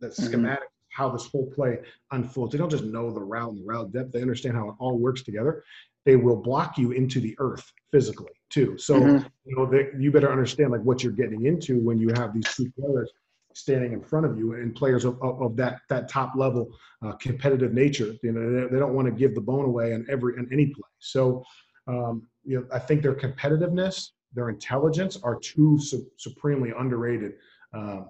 [0.00, 0.24] the mm-hmm.
[0.24, 1.76] schematic, how this whole play
[2.10, 2.52] unfolds.
[2.52, 4.12] They don't just know the route and the route depth.
[4.12, 5.62] They understand how it all works together.
[6.06, 8.78] They will block you into the earth physically too.
[8.78, 9.26] So mm-hmm.
[9.44, 12.48] you know they, you better understand like what you're getting into when you have these
[12.54, 13.12] two players
[13.54, 16.68] standing in front of you and players of, of, of that that top level
[17.02, 20.04] uh, competitive nature you know they, they don't want to give the bone away in
[20.10, 20.82] every in any play.
[20.98, 21.44] So
[21.86, 27.34] um, you know i think their competitiveness their intelligence are two su- supremely underrated
[27.72, 28.02] uh,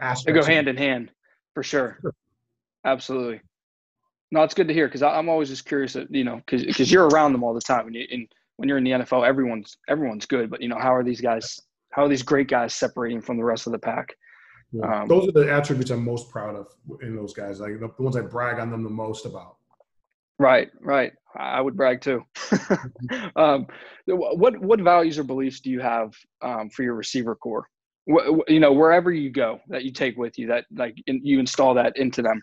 [0.00, 1.10] aspects they go hand in hand
[1.54, 2.14] for sure, sure.
[2.86, 3.40] absolutely.
[4.30, 7.08] No it's good to hear because i'm always just curious that you know because you're
[7.08, 10.24] around them all the time and, you, and when you're in the nfl everyone's everyone's
[10.24, 13.36] good but you know how are these guys how are these great guys separating from
[13.36, 14.14] the rest of the pack
[14.72, 15.02] yeah.
[15.02, 16.68] Um, those are the attributes I'm most proud of
[17.02, 17.60] in those guys.
[17.60, 19.56] Like the, the ones I brag on them the most about.
[20.38, 21.12] Right, right.
[21.36, 22.24] I would brag too.
[23.36, 23.66] um,
[24.06, 27.66] what what values or beliefs do you have um, for your receiver core?
[28.06, 31.38] What, you know, wherever you go, that you take with you, that like in, you
[31.38, 32.42] install that into them.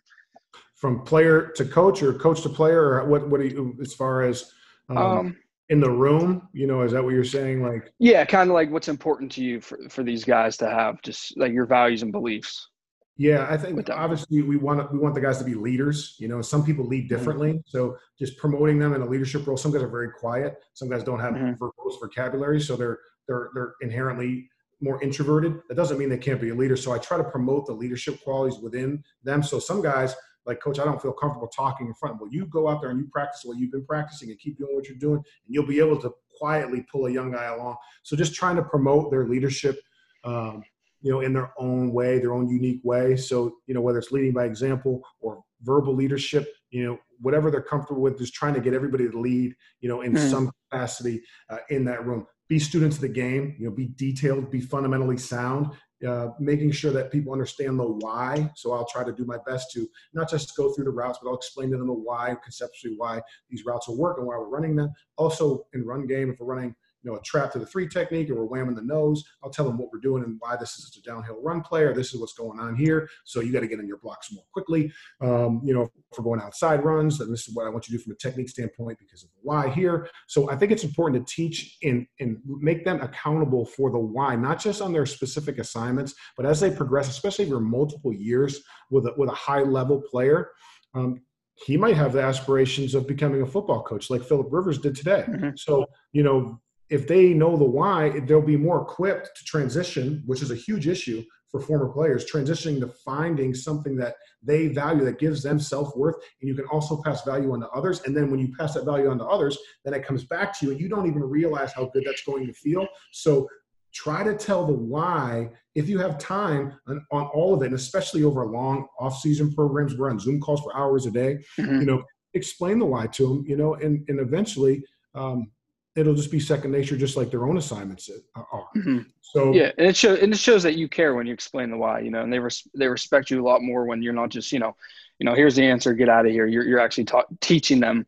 [0.75, 3.27] From player to coach, or coach to player, or what?
[3.27, 4.51] What do you as far as
[4.87, 5.37] um, um
[5.69, 8.69] in the room you know is that what you're saying like yeah kind of like
[8.71, 12.11] what's important to you for, for these guys to have just like your values and
[12.11, 12.69] beliefs
[13.17, 16.41] yeah i think obviously we want we want the guys to be leaders you know
[16.41, 17.15] some people lead mm-hmm.
[17.15, 17.59] differently mm-hmm.
[17.65, 21.03] so just promoting them in a leadership role some guys are very quiet some guys
[21.03, 21.63] don't have mm-hmm.
[21.63, 24.49] verbose vocabulary so they're they're they're inherently
[24.81, 27.67] more introverted that doesn't mean they can't be a leader so i try to promote
[27.67, 30.15] the leadership qualities within them so some guys
[30.49, 32.19] like, coach, I don't feel comfortable talking in front.
[32.19, 34.75] Well, you go out there and you practice what you've been practicing and keep doing
[34.75, 37.75] what you're doing, and you'll be able to quietly pull a young guy along.
[38.01, 39.79] So just trying to promote their leadership,
[40.23, 40.63] um,
[41.01, 43.15] you know, in their own way, their own unique way.
[43.15, 47.61] So, you know, whether it's leading by example or verbal leadership, you know, whatever they're
[47.61, 50.29] comfortable with, just trying to get everybody to lead, you know, in mm.
[50.29, 52.25] some capacity uh, in that room.
[52.47, 55.67] Be students of the game, you know, be detailed, be fundamentally sound,
[56.07, 58.49] uh, making sure that people understand the why.
[58.55, 61.29] So I'll try to do my best to not just go through the routes, but
[61.29, 64.49] I'll explain to them the why, conceptually why these routes will work and why we're
[64.49, 64.93] running them.
[65.17, 68.29] Also in run game, if we're running you know, a trap to the three technique
[68.29, 70.97] or we're whamming the nose, I'll tell them what we're doing and why this is
[70.97, 73.09] a downhill run play or this is what's going on here.
[73.23, 74.91] So you got to get in your blocks more quickly.
[75.21, 77.97] Um, you know, we're going outside runs, then this is what I want you to
[77.97, 80.07] do from a technique standpoint because of the why here.
[80.27, 84.35] So I think it's important to teach and, and make them accountable for the why,
[84.35, 88.61] not just on their specific assignments, but as they progress, especially if you're multiple years
[88.89, 90.49] with a, with a high level player.
[90.93, 91.21] Um,
[91.65, 95.25] he might have the aspirations of becoming a football coach like Philip Rivers did today.
[95.27, 95.49] Mm-hmm.
[95.57, 100.41] So, you know, if they know the why, they'll be more equipped to transition, which
[100.41, 105.19] is a huge issue for former players, transitioning to finding something that they value that
[105.19, 106.15] gives them self worth.
[106.41, 108.01] And you can also pass value on to others.
[108.05, 110.65] And then when you pass that value on to others, then it comes back to
[110.65, 112.87] you and you don't even realize how good that's going to feel.
[113.11, 113.47] So
[113.93, 117.75] try to tell the why if you have time on, on all of it and
[117.75, 121.79] especially over long off-season programs we're on zoom calls for hours a day mm-hmm.
[121.79, 122.03] you know
[122.35, 124.83] explain the why to them you know and, and eventually
[125.15, 125.49] um,
[125.95, 128.99] it'll just be second nature just like their own assignments are mm-hmm.
[129.21, 131.77] so yeah and it shows and it shows that you care when you explain the
[131.77, 134.29] why you know and they res- they respect you a lot more when you're not
[134.29, 134.75] just you know
[135.19, 138.05] you know here's the answer get out of here you're, you're actually ta- teaching them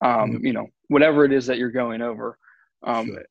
[0.00, 0.46] um, mm-hmm.
[0.46, 2.38] you know whatever it is that you're going over
[2.84, 3.24] um, sure.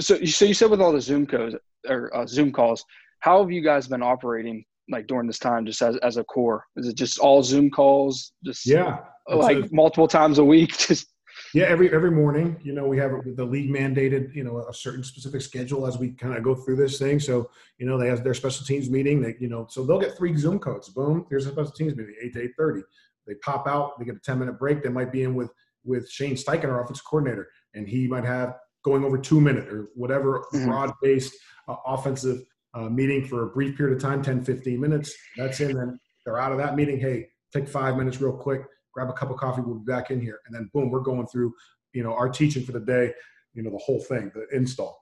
[0.00, 1.54] So, so you said with all the Zoom calls
[1.88, 2.84] or uh, Zoom calls,
[3.20, 6.64] how have you guys been operating like during this time, just as as a core?
[6.76, 8.32] Is it just all Zoom calls?
[8.44, 10.76] Just yeah, like a, multiple times a week?
[10.78, 11.08] Just
[11.52, 12.56] yeah, every every morning.
[12.62, 16.10] You know, we have the league mandated, you know, a certain specific schedule as we
[16.10, 17.20] kind of go through this thing.
[17.20, 19.20] So, you know, they have their special teams meeting.
[19.22, 20.88] They, you know, so they'll get three Zoom codes.
[20.88, 22.82] Boom, here's a special teams meeting, eight to eight thirty.
[23.26, 23.98] They pop out.
[23.98, 24.82] They get a ten minute break.
[24.82, 25.50] They might be in with
[25.84, 29.88] with Shane Steichen, our offensive coordinator, and he might have going over two minute or
[29.94, 30.66] whatever mm-hmm.
[30.66, 31.34] broad based
[31.68, 32.42] uh, offensive
[32.74, 36.40] uh, meeting for a brief period of time 10 15 minutes that's in then they're
[36.40, 38.62] out of that meeting hey take five minutes real quick
[38.94, 41.26] grab a cup of coffee we'll be back in here and then boom we're going
[41.26, 41.52] through
[41.92, 43.12] you know our teaching for the day
[43.54, 44.98] you know the whole thing the install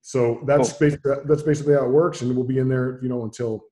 [0.00, 0.76] so that's oh.
[0.80, 3.64] basically that's basically how it works and we'll be in there you know until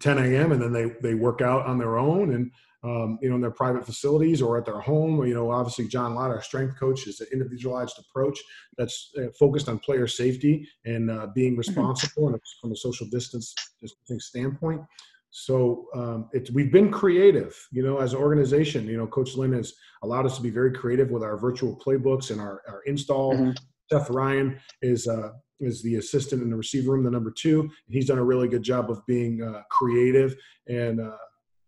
[0.00, 2.50] 10 a.m and then they they work out on their own and
[2.84, 5.24] um, you know, in their private facilities or at their home.
[5.26, 8.38] You know, obviously John Lott, our strength coach, is an individualized approach
[8.76, 13.54] that's uh, focused on player safety and uh, being responsible and from a social distance
[13.80, 14.82] distancing standpoint.
[15.36, 18.86] So um, it's we've been creative, you know, as an organization.
[18.86, 22.30] You know, Coach Lynn has allowed us to be very creative with our virtual playbooks
[22.30, 23.34] and our, our install.
[23.34, 23.50] Mm-hmm.
[23.90, 27.62] Seth Ryan is uh, is the assistant in the receiver room, the number two.
[27.62, 30.36] And he's done a really good job of being uh, creative
[30.68, 31.16] and uh,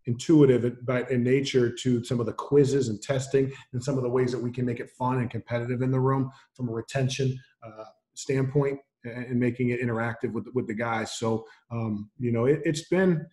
[0.05, 4.09] intuitive by in nature to some of the quizzes and testing and some of the
[4.09, 7.37] ways that we can make it fun and competitive in the room from a retention
[7.67, 11.19] uh, standpoint and making it interactive with with the guys.
[11.19, 13.27] So um, you know, it, has been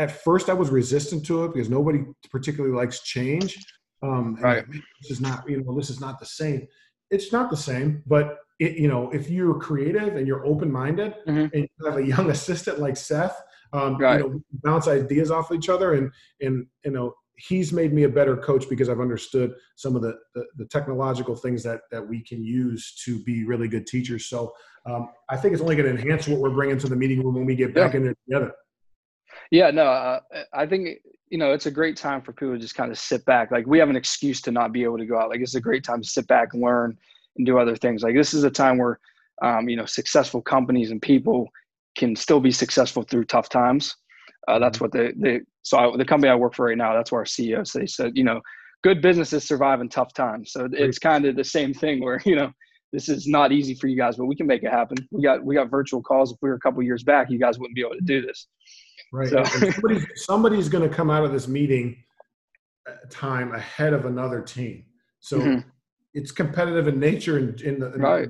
[0.00, 3.64] at first I was resistant to it because nobody particularly likes change.
[4.02, 4.64] Um, right.
[5.02, 6.66] This is not you know this is not the same.
[7.10, 11.14] It's not the same, but it, you know if you're creative and you're open minded
[11.26, 11.54] mm-hmm.
[11.54, 13.40] and you have a young assistant like Seth
[13.72, 14.20] um, right.
[14.20, 16.10] you know, bounce ideas off each other, and
[16.40, 20.14] and you know, he's made me a better coach because I've understood some of the,
[20.34, 24.26] the, the technological things that that we can use to be really good teachers.
[24.26, 24.52] So
[24.86, 27.34] um, I think it's only going to enhance what we're bringing to the meeting room
[27.34, 27.98] when we get back yeah.
[27.98, 28.52] in there together.
[29.50, 30.20] Yeah, no, uh,
[30.52, 33.24] I think you know it's a great time for people to just kind of sit
[33.24, 33.50] back.
[33.50, 35.30] Like we have an excuse to not be able to go out.
[35.30, 36.96] Like it's a great time to sit back and learn
[37.36, 38.02] and do other things.
[38.02, 39.00] Like this is a time where
[39.42, 41.48] um, you know successful companies and people
[41.96, 43.96] can still be successful through tough times.
[44.48, 44.84] Uh, that's mm-hmm.
[44.84, 46.94] what the the so I, the company I work for right now.
[46.94, 48.40] That's where our CEO they said you know
[48.82, 50.52] good businesses survive in tough times.
[50.52, 52.52] So it's kind of the same thing where you know
[52.92, 54.96] this is not easy for you guys, but we can make it happen.
[55.10, 56.32] We got we got virtual calls.
[56.32, 58.46] If we were a couple years back, you guys wouldn't be able to do this.
[59.12, 59.28] Right.
[59.28, 59.44] So.
[59.70, 62.02] somebody's, somebody's going to come out of this meeting
[62.88, 64.84] uh, time ahead of another team.
[65.20, 65.68] So mm-hmm
[66.14, 68.28] it's competitive in nature and in, the, right.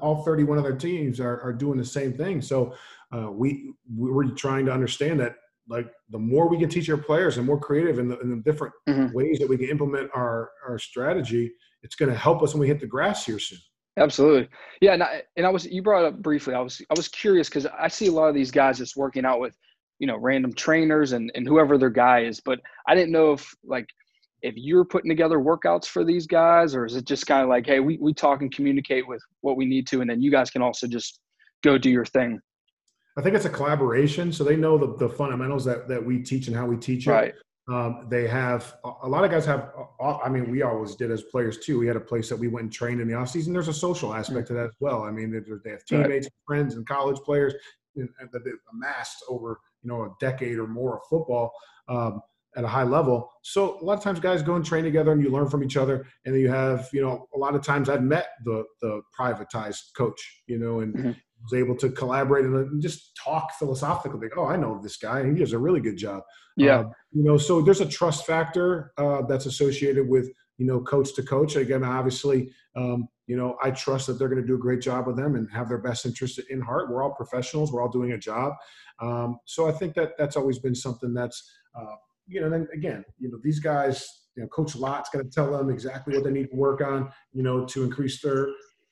[0.00, 2.74] all 31 other teams are, are doing the same thing so
[3.14, 5.36] uh, we we're trying to understand that
[5.68, 8.42] like the more we can teach our players and more creative in the, in the
[8.42, 9.14] different mm-hmm.
[9.14, 11.50] ways that we can implement our our strategy
[11.82, 13.58] it's going to help us when we hit the grass here soon
[13.98, 14.48] absolutely
[14.80, 17.48] yeah and I, and I was you brought up briefly i was i was curious
[17.48, 19.56] because i see a lot of these guys that's working out with
[20.02, 23.54] you know random trainers and and whoever their guy is but i didn't know if
[23.64, 23.86] like
[24.42, 27.64] if you're putting together workouts for these guys or is it just kind of like
[27.64, 30.50] hey we, we talk and communicate with what we need to and then you guys
[30.50, 31.20] can also just
[31.62, 32.40] go do your thing
[33.16, 36.48] i think it's a collaboration so they know the, the fundamentals that, that we teach
[36.48, 37.34] and how we teach it right.
[37.70, 41.58] Um, they have a lot of guys have i mean we always did as players
[41.58, 43.68] too we had a place that we went and trained in the off season there's
[43.68, 44.54] a social aspect mm-hmm.
[44.56, 46.32] to that as well i mean they have teammates right.
[46.44, 47.54] friends and college players
[48.72, 51.52] amassed over you know a decade or more of football
[51.88, 52.20] um,
[52.56, 53.30] at a high level.
[53.42, 55.76] So a lot of times guys go and train together and you learn from each
[55.76, 56.06] other.
[56.24, 59.94] And then you have, you know, a lot of times I've met the the privatized
[59.96, 61.08] coach, you know, and mm-hmm.
[61.08, 64.20] was able to collaborate and just talk philosophically.
[64.20, 65.24] Like, oh, I know this guy.
[65.24, 66.22] He does a really good job.
[66.56, 66.80] Yeah.
[66.80, 71.14] Uh, you know, so there's a trust factor uh, that's associated with, you know, coach
[71.14, 71.56] to coach.
[71.56, 75.06] Again, obviously, um, you know, I trust that they're going to do a great job
[75.06, 76.90] with them and have their best interest in heart.
[76.90, 77.72] We're all professionals.
[77.72, 78.54] We're all doing a job.
[79.00, 83.04] Um, so I think that that's always been something that's, uh, you know, then again,
[83.18, 84.06] you know, these guys,
[84.36, 87.10] you know, Coach Lott's going to tell them exactly what they need to work on,
[87.32, 88.48] you know, to increase their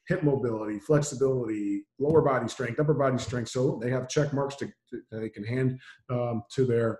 [0.08, 3.48] hip mobility, flexibility, lower body strength, upper body strength.
[3.48, 5.78] So they have check marks to, to they can hand
[6.10, 6.98] um, to their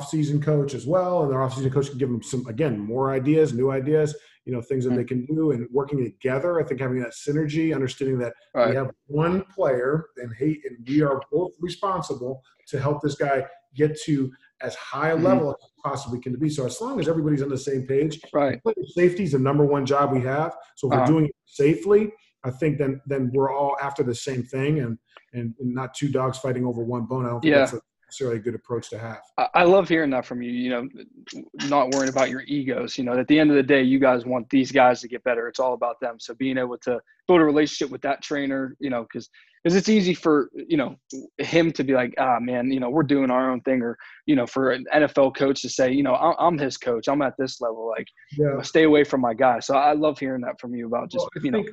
[0.00, 3.52] off-season coach as well, and their off-season coach can give them some again more ideas,
[3.52, 6.60] new ideas, you know, things that they can do, and working together.
[6.60, 8.70] I think having that synergy, understanding that Right.
[8.70, 13.46] we have one player, and he and we are both responsible to help this guy
[13.74, 14.30] get to
[14.62, 15.22] as high a Mhm.
[15.24, 16.48] level as possibly can be.
[16.48, 18.60] So as long as everybody's on the same page, Right.
[18.94, 20.56] safety is the number one job we have.
[20.76, 21.00] So if Uh-huh.
[21.02, 22.12] we're doing it safely,
[22.44, 24.98] I think then then we're all after the same thing, and
[25.32, 27.24] and, and not two dogs fighting over one bone.
[27.24, 27.58] I don't think Yeah.
[27.60, 29.20] that's a necessarily a good approach to have.
[29.38, 30.50] I I love hearing that from you.
[30.50, 30.88] You know,
[31.68, 32.98] not worrying about your egos.
[32.98, 35.22] You know, at the end of the day, you guys want these guys to get
[35.22, 35.46] better.
[35.48, 36.18] It's all about them.
[36.18, 39.30] So being able to build a relationship with that trainer, you know, because
[39.62, 40.96] because it's easy for you know
[41.38, 44.36] him to be like, ah, man, you know, we're doing our own thing, or you
[44.36, 47.08] know, for an NFL coach to say, you know, I'm, I'm his coach.
[47.08, 47.88] I'm at this level.
[47.88, 48.06] Like,
[48.38, 48.62] Yeah.
[48.62, 49.60] stay away from my guy.
[49.60, 51.64] So I love hearing that from you about just Well, you know,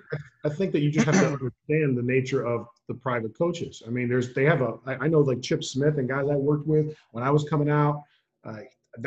[0.44, 3.84] I think that you just have to understand the nature of the private coaches.
[3.86, 6.68] I mean, there's they have a i know like Chip Smith and guys I worked
[6.68, 8.04] with when I was coming out.
[8.44, 8.60] Uh,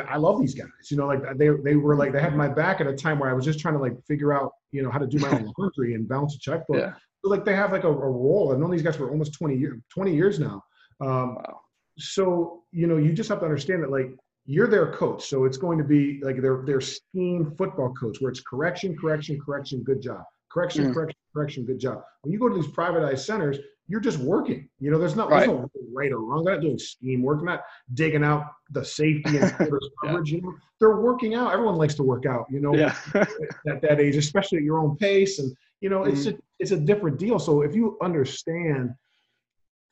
[0.07, 0.69] I love these guys.
[0.89, 3.29] You know, like they they were like they had my back at a time where
[3.29, 5.51] I was just trying to like figure out you know how to do my own
[5.57, 6.77] laundry and balance a checkbook.
[6.77, 8.51] yeah, like they have like a, a role.
[8.51, 10.63] I've known these guys for almost 20 years 20 years now.
[10.99, 11.61] Um, wow,
[11.97, 14.11] so you know you just have to understand that like
[14.45, 18.31] you're their coach so it's going to be like their their scheme football coach where
[18.31, 20.93] it's correction correction correction good job correction Mm.
[20.93, 23.57] correction correction good job when you go to these privatized centers
[23.87, 25.47] you're just working you know there's not Right.
[25.47, 27.61] there's no right or wrong they're not doing scheme work they're not
[27.93, 30.19] digging out the safety and quarters Yeah.
[30.25, 32.95] you know they're working out everyone likes to work out you know yeah,
[33.67, 35.37] at that age, especially at your own pace.
[35.39, 36.37] And you know, it's Mm-hmm.
[36.37, 37.39] a it's a different deal.
[37.39, 38.91] So if you understand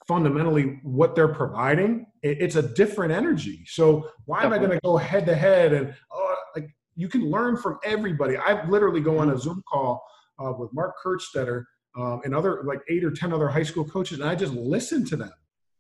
[0.08, 3.64] fundamentally what they're providing, it, it's a different energy.
[3.68, 7.30] So why am I going to go head to head and oh, like you can
[7.30, 8.38] learn from everybody.
[8.38, 10.04] I literally go on a Zoom call
[10.38, 11.64] uh, with Mark Kurtstetter
[11.98, 15.06] um, and other like eight or ten other high school coaches, and I just listen
[15.06, 15.32] to them.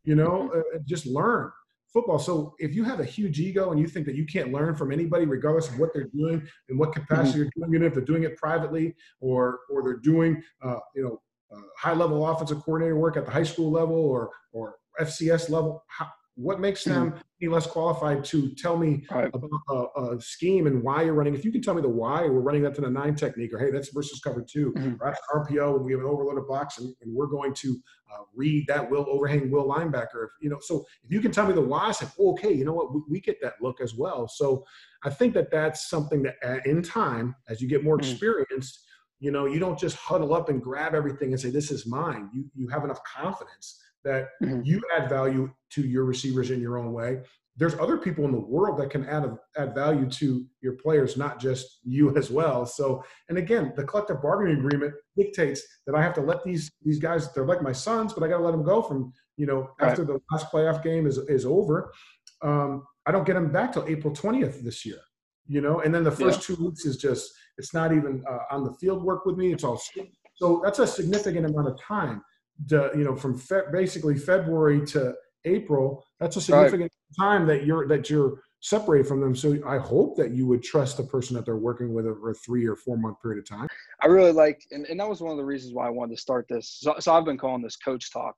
[0.06, 1.52] You know, uh, and just learn
[1.91, 2.19] football.
[2.19, 4.91] So if you have a huge ego and you think that you can't learn from
[4.91, 8.23] anybody, regardless of what they're doing and what capacity you're doing, it, if they're doing
[8.23, 11.21] it privately or or they're doing uh, you know
[11.56, 15.84] uh, high level offensive coordinator work at the high school level or or FCS level,
[15.88, 16.08] how,
[16.39, 19.49] what makes them any less qualified to tell me right, about
[19.97, 21.36] a, a scheme and why you're running?
[21.36, 23.60] If you can tell me the why, we're running that to the nine technique, or
[23.60, 24.97] hey, that's versus cover 2 Mhm.
[25.02, 27.78] or that's RPO, and we have an overloaded box, and, and we're going to
[28.12, 30.25] uh, read that will overhang will linebacker.
[30.25, 32.63] If, you know, so if you can tell me the why, I oh, okay, you
[32.63, 34.28] know what, we, we get that look as well.
[34.28, 34.65] So
[35.04, 38.12] I think that that's something that uh, in time, as you get more Mhm.
[38.12, 38.86] experienced,
[39.19, 42.30] you know, you don't just huddle up and grab everything and say, this is mine.
[42.34, 44.65] You, you have enough confidence that Mhm.
[44.65, 47.23] you add value to your receivers in your own way.
[47.57, 51.39] There's other people in the world that can add, add value to your players, not
[51.39, 52.65] just you as well.
[52.65, 56.99] So, and again, the collective bargaining agreement dictates that I have to let these these
[56.99, 57.31] guys.
[57.33, 59.89] They're like my sons, but I got to let them go from you know Right.
[59.91, 61.91] after the last playoff game is is over.
[62.41, 64.99] Um, I don't get them back till April 20th this year.
[65.47, 68.63] You know, and then the first two weeks is just it's not even uh, on
[68.63, 69.51] the field work with me.
[69.51, 69.81] It's all
[70.35, 72.21] so that's a significant amount of time.
[72.67, 77.88] To, you know, from fe- basically February to April, that's a significant time that you're
[77.88, 79.36] that you're separated from them.
[79.36, 82.34] So I hope that you would trust the person that they're working with over a
[82.34, 83.67] three or four month period of time.
[84.02, 86.22] I really like, and, and that was one of the reasons why I wanted to
[86.22, 86.78] start this.
[86.82, 88.36] So, so I've been calling this coach talk,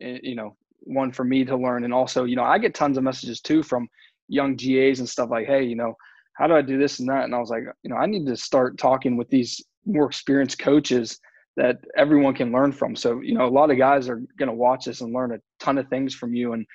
[0.00, 1.84] and, you know, one for me to learn.
[1.84, 3.88] And also, you know, I get tons of messages too from
[4.28, 5.94] young GAs and stuff like, hey, you know,
[6.34, 7.24] how do I do this and that?
[7.24, 10.58] And I was like, you know, I need to start talking with these more experienced
[10.58, 11.18] coaches
[11.56, 12.94] that everyone can learn from.
[12.94, 15.38] So, you know, a lot of guys are going to watch this and learn a
[15.58, 16.52] ton of things from you.
[16.52, 16.66] And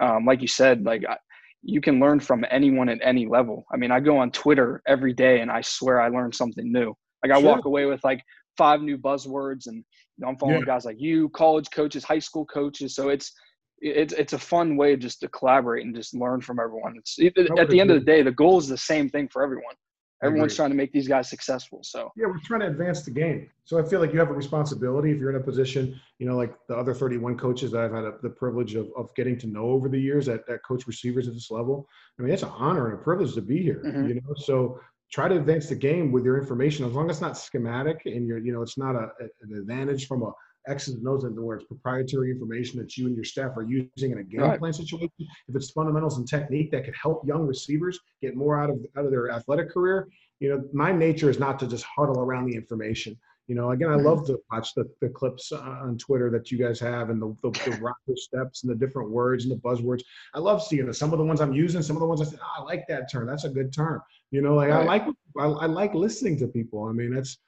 [0.00, 1.16] um, like you said, like I,
[1.62, 3.64] you can learn from anyone at any level.
[3.72, 6.94] I mean, I go on Twitter every day and I swear I learn something new.
[7.22, 7.50] Like I Sure.
[7.50, 8.22] walk away with like
[8.56, 10.66] five new buzzwords and you know, I'm following Yeah.
[10.66, 12.94] guys like you, college coaches, high school coaches.
[12.94, 13.32] So it's
[13.80, 16.94] it's it's a fun way just to collaborate and just learn from everyone.
[16.96, 19.42] It's it, at the end of the day, the goal is the same thing for
[19.42, 19.74] everyone.
[20.22, 21.80] Everyone's trying to make these guys successful.
[21.82, 23.48] So Yeah, we're trying to advance the game.
[23.64, 26.36] So I feel like you have a responsibility if you're in a position, you know,
[26.36, 29.46] like the other 31 coaches that I've had a, the privilege of, of getting to
[29.46, 31.88] know over the years that, that coach receivers at this level.
[32.18, 34.08] I mean, it's an honor and a privilege to be here, Mhm.
[34.08, 34.34] you know?
[34.36, 38.02] So try to advance the game with your information as long as it's not schematic
[38.06, 39.10] and you're, you know, it's not a,
[39.42, 40.32] an advantage from a
[40.68, 44.12] X's and O's and where it's proprietary information that you and your staff are using
[44.12, 44.58] in a game Right.
[44.58, 45.10] plan situation.
[45.18, 49.04] If it's fundamentals and technique that could help young receivers get more out of out
[49.04, 50.08] of their athletic career,
[50.40, 53.16] you know, my nature is not to just huddle around the information.
[53.48, 54.04] You know, again, I Mhm.
[54.04, 57.34] love to watch the, the clips uh, on Twitter that you guys have and the,
[57.42, 60.02] the, the rocker steps and the different words and the buzzwords.
[60.34, 60.92] I love seeing it.
[60.94, 62.84] Some of the ones I'm using, some of the ones I say, oh, I like
[62.88, 63.26] that term.
[63.26, 64.02] That's a good term.
[64.32, 65.04] You know, like I like
[65.38, 66.84] I, I like listening to people.
[66.84, 67.38] I mean, that's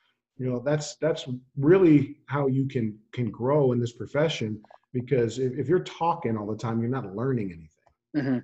[0.40, 1.28] you know, that's that's
[1.58, 4.58] really how you can can grow in this profession
[4.94, 7.68] because if, if you're talking all the time, you're not learning anything.
[8.16, 8.38] Mm-hmm.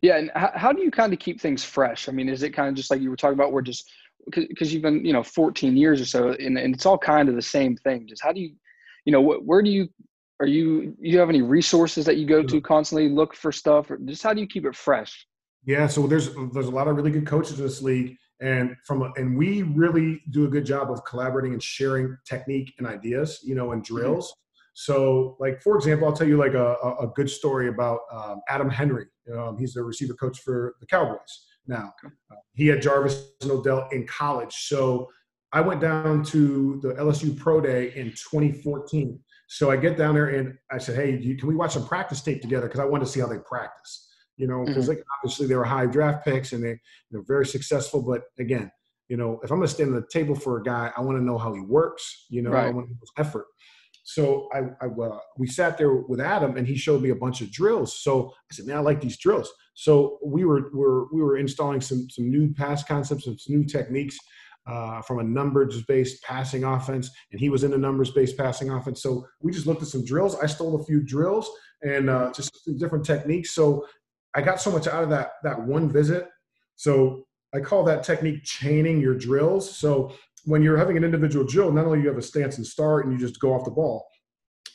[0.00, 2.08] Yeah, and how, how do you kind of keep things fresh?
[2.08, 3.90] I mean, is it kind of just like you were talking about, where just
[4.30, 7.34] because you've been you know 14 years or so, and, and it's all kind of
[7.34, 8.06] the same thing.
[8.08, 8.54] Just how do you,
[9.04, 9.90] you know, where do you
[10.40, 13.98] are you you have any resources that you go to constantly look for stuff, or
[13.98, 15.26] just how do you keep it fresh?
[15.66, 19.02] Yeah, so there's there's a lot of really good coaches in this league, and from
[19.02, 23.40] a, and we really do a good job of collaborating and sharing technique and ideas,
[23.44, 23.94] you know, and mm-hmm.
[23.94, 24.26] drills.
[24.26, 24.38] Mm-hmm.
[24.74, 28.68] So, like for example, I'll tell you like a, a good story about um, Adam
[28.68, 29.06] Henry.
[29.32, 31.92] Um, he's the receiver coach for the Cowboys now.
[32.04, 35.08] Uh, he had Jarvis and Odell in college, so
[35.52, 39.18] I went down to the LSU Pro Day in 2014.
[39.48, 42.22] So I get down there and I said, "Hey, you, can we watch some practice
[42.22, 44.08] tape together?" Because I wanted to see how they practice
[44.42, 44.96] you know, because mm-hmm.
[44.96, 46.76] like, obviously they were high draft picks and they,
[47.12, 48.02] they're very successful.
[48.02, 48.72] But again,
[49.06, 51.16] you know, if I'm going to stand on the table for a guy, I want
[51.16, 52.26] to know how he works.
[52.28, 52.66] You know, right.
[52.66, 53.46] I want his effort.
[54.02, 57.40] So I, I uh, we sat there with Adam, and he showed me a bunch
[57.40, 58.02] of drills.
[58.02, 61.80] So I said, "Man, I like these drills." So we were were we were installing
[61.80, 64.18] some some new pass concepts, some new techniques
[64.66, 68.70] uh, from a numbers based passing offense, and he was in a numbers based passing
[68.70, 69.02] offense.
[69.02, 70.34] So we just looked at some drills.
[70.34, 71.48] I stole a few drills
[71.82, 73.54] and uh, just different techniques.
[73.54, 73.86] So
[74.34, 76.28] I got so much out of that that one visit.
[76.76, 77.24] So
[77.54, 79.76] I call that technique chaining your drills.
[79.76, 80.14] So
[80.44, 83.12] when you're having an individual drill, not only you have a stance and start and
[83.12, 84.06] you just go off the ball.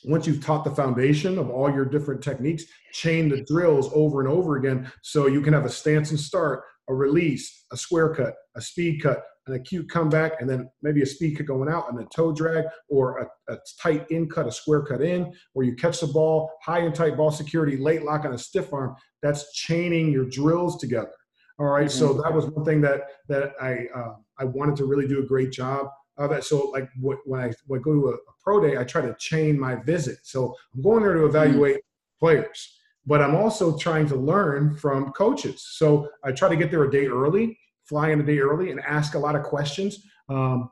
[0.05, 4.30] Once you've taught the foundation of all your different techniques, chain the drills over and
[4.30, 8.36] over again so you can have a stance and start, a release, a square cut,
[8.55, 11.99] a speed cut, an acute comeback, and then maybe a speed cut going out and
[11.99, 15.76] a toe drag or a, a, tight in cut, a square cut in, where you
[15.76, 18.95] catch the ball, high and tight ball security, late lock on a stiff arm.
[19.22, 21.13] That's chaining your drills together.
[21.59, 21.88] All right?
[21.88, 21.99] mm-hmm.
[21.99, 25.26] So that was one thing that that I uh, I wanted to really do a
[25.26, 25.88] great job
[26.18, 26.43] of it.
[26.43, 29.15] So like when I when I go to a, a, pro day, I try to
[29.20, 30.20] chain my visit.
[30.24, 31.30] So I'm going there to mm-hmm.
[31.30, 32.26] evaluate mm-hmm.
[32.26, 32.74] players
[33.09, 35.65] but I'm also trying to learn from coaches.
[35.65, 37.57] So I try to get there a day early
[37.88, 40.70] fly in a day early and ask a lot of questions um,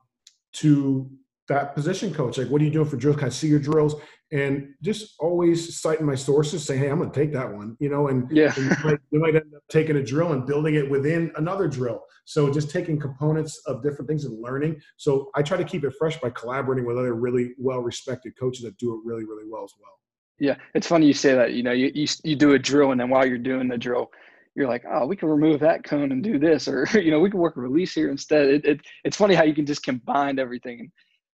[0.53, 1.09] to
[1.47, 2.37] that position coach.
[2.37, 3.17] Like, what are you doing for drills?
[3.17, 3.95] Can I see your drills?
[4.31, 7.89] And just always citing my sources, saying, "Hey, I'm going to take that one," you
[7.89, 8.07] know.
[8.07, 10.89] And yeah, and you, might, you, might, end up taking a drill and building it
[10.89, 12.03] within another drill.
[12.25, 14.81] So just taking components of different things and learning.
[14.97, 18.75] So I try to keep it fresh by collaborating with other really well-respected coaches that
[18.77, 19.91] do it really, really well as well.
[20.39, 21.53] Yeah, it's funny you say that.
[21.53, 24.09] You know, you you, you do a drill, and then while you're doing the drill,
[24.55, 27.29] you're like, oh, we can remove that cone and do this, or you know, we
[27.29, 28.47] can work a release here instead.
[28.47, 30.91] It, it it's funny how you can just combine everything.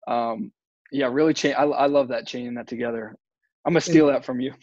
[0.07, 0.53] Um,
[0.93, 1.57] yeah, really change.
[1.57, 3.17] I, I love that chaining that together.
[3.67, 4.55] I'm gonna steal that from you.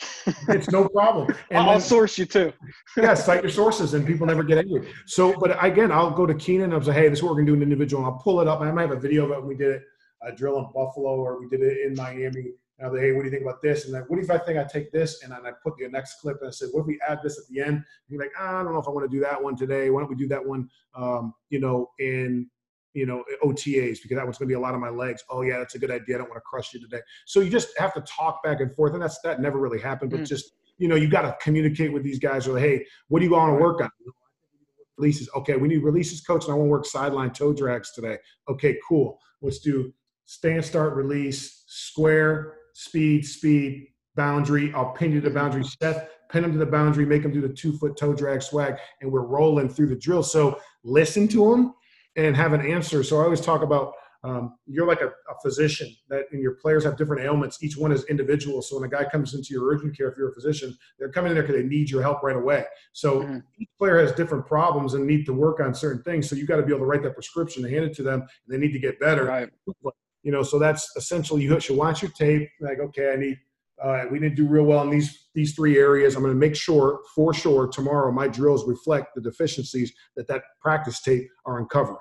[0.47, 1.27] it's no problem.
[1.51, 2.53] And I'll then, source you too.
[2.95, 4.93] yeah, cite your sources, and people never get angry.
[5.07, 6.71] So, but again, I'll go to Keenan.
[6.71, 8.05] I'll say, hey, this is what we're gonna do an individual.
[8.05, 8.61] And I'll pull it up.
[8.61, 9.83] I might have a video of it we did it,
[10.21, 12.53] a drill in Buffalo, or we did it in Miami.
[12.79, 13.85] Now, they, hey, what do you think about this?
[13.85, 16.21] And then, what if I think I take this and then I put the next
[16.21, 17.75] clip and I said, what if we add this at the end?
[17.75, 19.89] And you're like, ah, I don't know if I want to do that one today.
[19.89, 22.49] Why don't we do that one, um, you know, in
[22.93, 25.23] you know OTAs because that one's going to be a lot of my legs.
[25.29, 26.15] Oh yeah, that's a good idea.
[26.15, 27.01] I don't want to crush you today.
[27.25, 30.11] So you just have to talk back and forth, and that's that never really happened.
[30.11, 30.27] But mm.
[30.27, 32.47] just you know, you got to communicate with these guys.
[32.47, 33.89] Or hey, what do you want to work on?
[34.97, 35.29] Releases.
[35.35, 38.17] Okay, we need releases, coach, and I want to work sideline toe drags today.
[38.47, 39.17] Okay, cool.
[39.41, 39.93] Let's do
[40.25, 44.71] stand, start, release, square, speed, speed, boundary.
[44.73, 45.63] I'll pin you to the boundary.
[45.63, 48.77] Seth, pin him to the boundary, make him do the two foot toe drag swag,
[49.01, 50.23] and we're rolling through the drill.
[50.23, 51.73] So listen to him
[52.15, 53.03] and have an answer.
[53.03, 53.93] So I always talk about
[54.25, 57.61] um, you're like a, a, physician that and your players have different ailments.
[57.61, 58.61] Each one is individual.
[58.61, 61.31] So when a guy comes into your urgent care, if you're a physician, they're coming
[61.31, 62.63] in there because they need your help right away.
[62.93, 63.39] So mm-hmm.
[63.59, 66.29] each player has different problems and need to work on certain things.
[66.29, 68.21] So you got to be able to write that prescription and hand it to them.
[68.21, 69.25] And they need to get better.
[69.25, 69.49] Right
[70.23, 72.49] you know, so that's essentially you should watch your tape.
[72.61, 73.37] Like, okay, I need,
[73.81, 76.15] uh, we didn't do real well in these these three areas.
[76.15, 80.43] I'm going to make sure, for sure, tomorrow my drills reflect the deficiencies that that
[80.61, 81.97] practice tape are uncovering.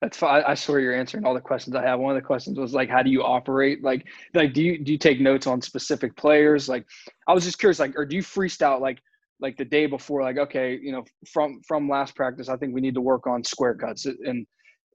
[0.00, 0.42] That's fine.
[0.44, 2.00] I swear you're answering all the questions I have.
[2.00, 3.84] One of the questions was like, how do you operate?
[3.84, 6.68] Like, like do you do you take notes on specific players?
[6.68, 6.84] Like,
[7.28, 8.98] I was just curious, like, or do you freestyle like
[9.40, 10.22] like the day before?
[10.22, 13.44] Like, okay, you know, from from last practice, I think we need to work on
[13.44, 14.46] square cuts and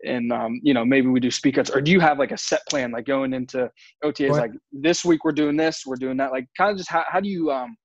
[0.06, 2.38] and um, you know maybe we do speed cuts or do you have like a
[2.38, 3.70] set plan like going into
[4.04, 7.04] otas like this week we're doing this we're doing that like kind of just how,
[7.08, 7.76] how do you um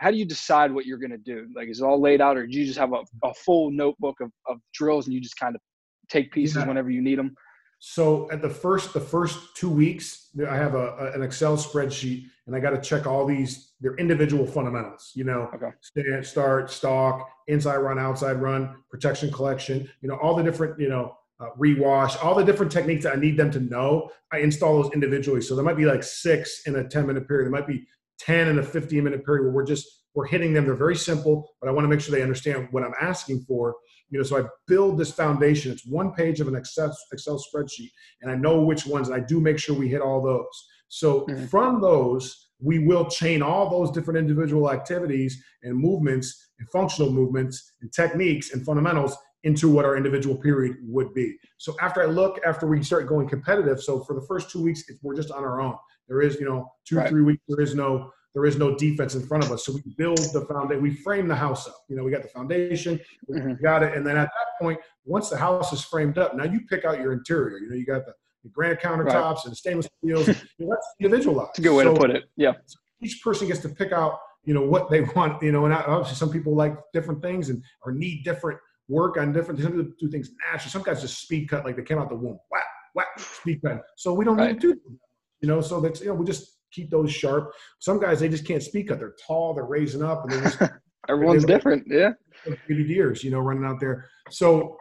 [0.00, 2.36] how do you decide what you're going to do like is it all laid out
[2.36, 5.36] or do you just have a, a full notebook of, of drills and you just
[5.36, 5.60] kind of
[6.08, 6.66] take pieces yeah.
[6.66, 7.34] whenever you need them
[7.78, 12.26] so at the first the first two weeks i have a, a an excel spreadsheet
[12.46, 15.70] and i got to check all these their individual fundamentals you know okay.
[15.80, 20.88] stand start stock inside run outside run protection collection you know all the different you
[20.88, 24.10] know uh, rewash, all the different techniques that I need them to know.
[24.32, 25.40] I install those individually.
[25.40, 27.46] So there might be like six in a 10 minute period.
[27.46, 27.86] There might be
[28.20, 30.66] 10 in a 15 minute period where we're just we're hitting them.
[30.66, 33.74] They're very simple, but I want to make sure they understand what I'm asking for.
[34.10, 35.72] You know, so I build this foundation.
[35.72, 37.90] It's one page of an Excel, Excel spreadsheet,
[38.20, 39.08] and I know which ones.
[39.08, 40.68] And I do make sure we hit all those.
[40.88, 41.46] So mm-hmm.
[41.46, 47.72] from those, we will chain all those different individual activities and movements and functional movements
[47.80, 51.36] and techniques and fundamentals into what our individual period would be.
[51.58, 54.84] So after I look, after we start going competitive, so for the first two weeks,
[55.02, 55.76] we're just on our own.
[56.08, 57.08] There is, you know, two, right.
[57.08, 59.66] three weeks, there is no there is no defense in front of us.
[59.66, 61.76] So we build the foundation, we frame the house up.
[61.88, 63.62] You know, we got the foundation, we mm-hmm.
[63.62, 63.94] got it.
[63.94, 66.98] And then at that point, once the house is framed up, now you pick out
[66.98, 67.58] your interior.
[67.58, 69.44] You know, you got the, the granite countertops right.
[69.44, 70.28] and the stainless steels.
[70.28, 70.34] you
[70.66, 71.50] know, that's individualized.
[71.50, 72.24] It's a good way so to put it.
[72.36, 72.52] Yeah.
[73.02, 76.16] Each person gets to pick out, you know, what they want, you know, and obviously
[76.16, 78.58] some people like different things and or need different
[78.88, 80.70] work on different, some people do things naturally.
[80.70, 82.38] Some guys just speed cut like they came out the womb.
[82.50, 82.64] Whack,
[82.94, 83.82] whack, speed cut.
[83.96, 84.52] So we don't right.
[84.52, 84.80] need to do,
[85.40, 87.52] you know, so that's, you know, we just keep those sharp.
[87.78, 88.98] Some guys they just can't speak up.
[88.98, 90.62] They're tall, they're raising up, and they're just
[91.08, 91.84] everyone's different.
[91.86, 92.12] yeah,
[92.68, 94.08] baby deers, you know, running out there.
[94.30, 94.76] So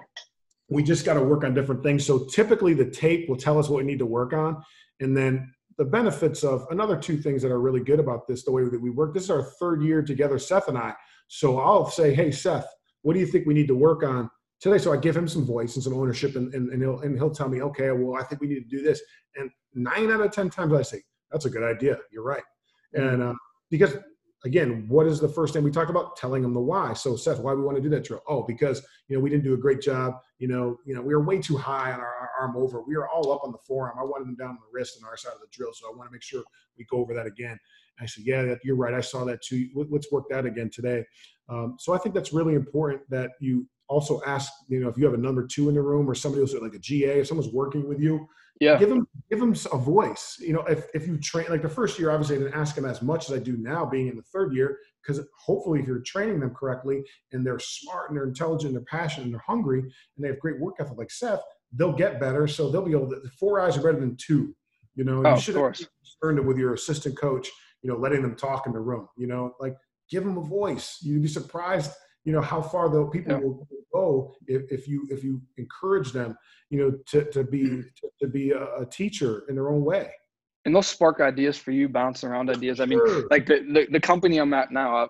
[0.70, 2.06] we just got to work on different things.
[2.06, 4.64] So typically the tape will tell us what we need to work on,
[5.00, 8.52] and then the benefits of another two things that are really good about this, the
[8.52, 9.14] way that we work.
[9.14, 10.94] This is our third year together, Seth and I.
[11.28, 12.68] So I'll say, hey Seth,
[13.02, 14.30] what do you think we need to work on?
[14.62, 14.78] today.
[14.78, 17.32] So I give him some voice and some ownership, and, and, and, he'll and he'll
[17.32, 19.02] tell me, okay, well, I think we need to do this.
[19.36, 21.98] And nine out of ten times I say, that's a good idea.
[22.12, 22.44] You're right.
[22.96, 23.08] Mm-hmm.
[23.08, 23.34] And uh,
[23.70, 23.98] because
[24.44, 26.16] again, what is the first thing we talked about?
[26.16, 26.94] Telling them the why.
[26.94, 28.22] So Seth, why we want to do that drill?
[28.28, 30.16] Oh, because you know we didn't do a great job.
[30.40, 32.82] You know, you know we were way too high on our, our arm over.
[32.82, 33.98] We were all up on the forearm.
[34.00, 35.72] I wanted them down on the wrist on our side of the drill.
[35.74, 36.44] So I want to make sure
[36.78, 37.60] we go over that again.
[38.00, 38.94] I said, yeah, you're right.
[38.94, 39.70] I saw that too.
[39.76, 41.06] Let's work that again today.
[41.50, 44.52] Um, so I think that's really important that you also ask.
[44.68, 46.74] You know, if you have a number two in the room or somebody else like
[46.74, 48.28] a GA, if someone's working with you,
[48.62, 48.78] yeah.
[48.78, 50.38] Give them give them a voice.
[50.40, 52.86] You know, if if you train like the first year, obviously I didn't ask them
[52.86, 56.02] as much as I do now, being in the third year, because hopefully if you're
[56.02, 59.80] training them correctly and they're smart and they're intelligent, and they're passionate and they're hungry
[59.80, 61.42] and they have great work ethic like Seth,
[61.74, 62.48] they'll get better.
[62.48, 64.56] So they'll be able to four eyes are better than two.
[64.94, 65.76] You know, oh, you should have
[66.22, 67.50] learned it with your assistant coach,
[67.82, 69.76] you know, letting them talk in the room, you know, like
[70.08, 71.00] give them a voice.
[71.02, 71.94] You'd be surprised
[72.24, 73.40] you know how far the people yeah.
[73.40, 76.38] will go if, if you if you encourage them
[76.70, 77.82] you know to, to be mm-hmm.
[77.82, 80.12] to, to be a, a, teacher in their own way
[80.66, 83.28] and they'll spark ideas for you bouncing around ideas i mean sure.
[83.30, 85.08] like the, the, the company i'm at now uh,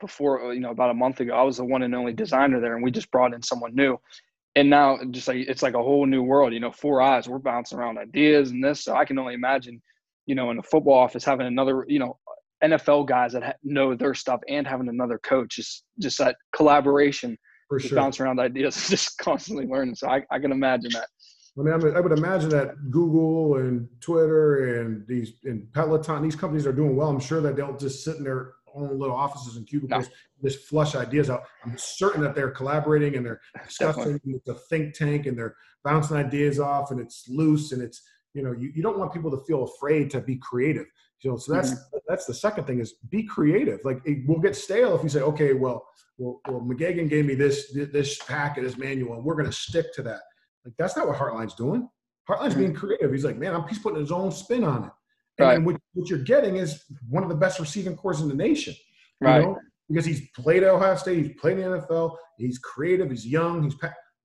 [0.00, 2.60] before uh, you know about a month ago i was the one and only designer
[2.60, 3.98] there and we just brought in someone new
[4.56, 7.38] and now just like it's like a whole new world you know four eyes we're
[7.38, 9.80] bouncing around ideas and this so i can only imagine
[10.26, 12.18] you know in a football office having another you know
[12.62, 17.36] NFL guys that know their stuff and having another coach is just that collaboration,
[17.68, 17.96] For just sure.
[17.96, 19.94] bouncing around ideas, just constantly learning.
[19.96, 21.08] So I, I can imagine that.
[21.58, 26.66] I mean, I would imagine that Google and Twitter and these and Peloton, these companies
[26.66, 27.08] are doing well.
[27.08, 30.48] I'm sure that they'll just sit in their own little offices and cubicles, no.
[30.48, 31.42] just flush ideas out.
[31.64, 34.20] I'm certain that they're collaborating and they're discussing.
[34.24, 38.00] It's a think tank and they're bouncing ideas off and it's loose and it's
[38.34, 40.86] you know you, you don't want people to feel afraid to be creative
[41.22, 41.98] you know, so that's mm-hmm.
[42.08, 43.80] that's the second thing is be creative.
[43.84, 45.86] Like it will get stale if you say, okay, well,
[46.18, 49.92] well, well, McGeoghan gave me this this packet, this manual, and we're going to stick
[49.94, 50.20] to that.
[50.64, 51.88] Like that's not what Hartline's doing.
[52.28, 52.60] Hartline's mm-hmm.
[52.60, 53.12] being creative.
[53.12, 54.90] He's like, man, I'm, he's putting his own spin on it.
[55.38, 55.62] And, right.
[55.62, 58.74] what, what, you're getting is one of the best receiving corps in the nation.
[59.20, 59.42] Right.
[59.42, 59.58] Know?
[59.88, 63.64] Because he's played at Ohio State, he's played in the NFL, he's creative, he's young,
[63.64, 63.74] he's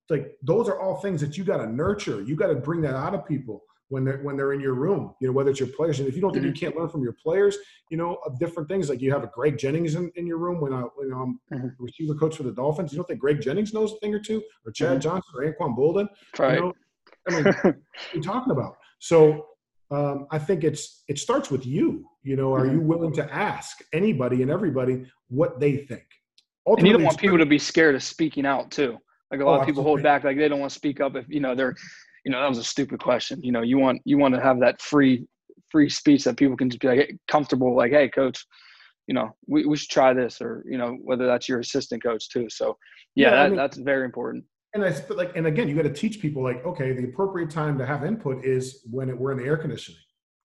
[0.08, 2.22] like those are all things that you got to nurture.
[2.22, 5.14] You got to bring that out of people when they're when they're in your room.
[5.20, 6.54] You know, whether it's your players, and if you don't think mm-hmm.
[6.54, 7.56] you can't learn from your players,
[7.90, 8.88] you know, of different things.
[8.88, 11.68] Like you have a Greg Jennings in, in your room when I when I'm mm-hmm.
[11.78, 12.92] receiver coach for the Dolphins.
[12.92, 15.00] You don't think Greg Jennings knows a thing or two, or Chad mm-hmm.
[15.00, 16.08] Johnson, or Anquan Boldin?
[16.38, 16.54] Right.
[16.54, 16.72] You know,
[17.28, 17.76] I mean, what are
[18.14, 18.76] you talking about?
[18.98, 19.46] So
[19.90, 22.06] um, I think it's it starts with you.
[22.22, 22.74] You know, are mm-hmm.
[22.74, 26.04] you willing to ask anybody and everybody what they think?
[26.66, 28.98] Ultimately, and you don't want people to be scared of speaking out too.
[29.30, 31.16] Like a lot oh, of people hold back, like they don't want to speak up
[31.16, 31.74] if you know they're
[32.26, 33.40] you know that was a stupid question.
[33.42, 35.26] You know you want you want to have that free
[35.70, 38.44] free speech that people can just be like comfortable like hey coach
[39.06, 42.28] you know we, we should try this or you know whether that's your assistant coach
[42.28, 42.48] too.
[42.50, 42.76] So
[43.14, 44.44] yeah, yeah that, I mean, that's very important.
[44.74, 47.48] And I but like and again you got to teach people like okay the appropriate
[47.48, 50.00] time to have input is when it, we're in the air conditioning.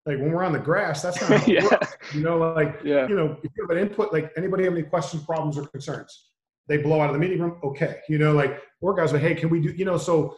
[0.05, 1.63] Like when we're on the grass that's not yeah.
[1.63, 3.07] Works, you know like yeah.
[3.07, 6.27] you know if you have an input like anybody have any questions problems or concerns?
[6.67, 9.33] They blow out of the meeting room okay you know like or guys like hey
[9.33, 10.37] can we do you know so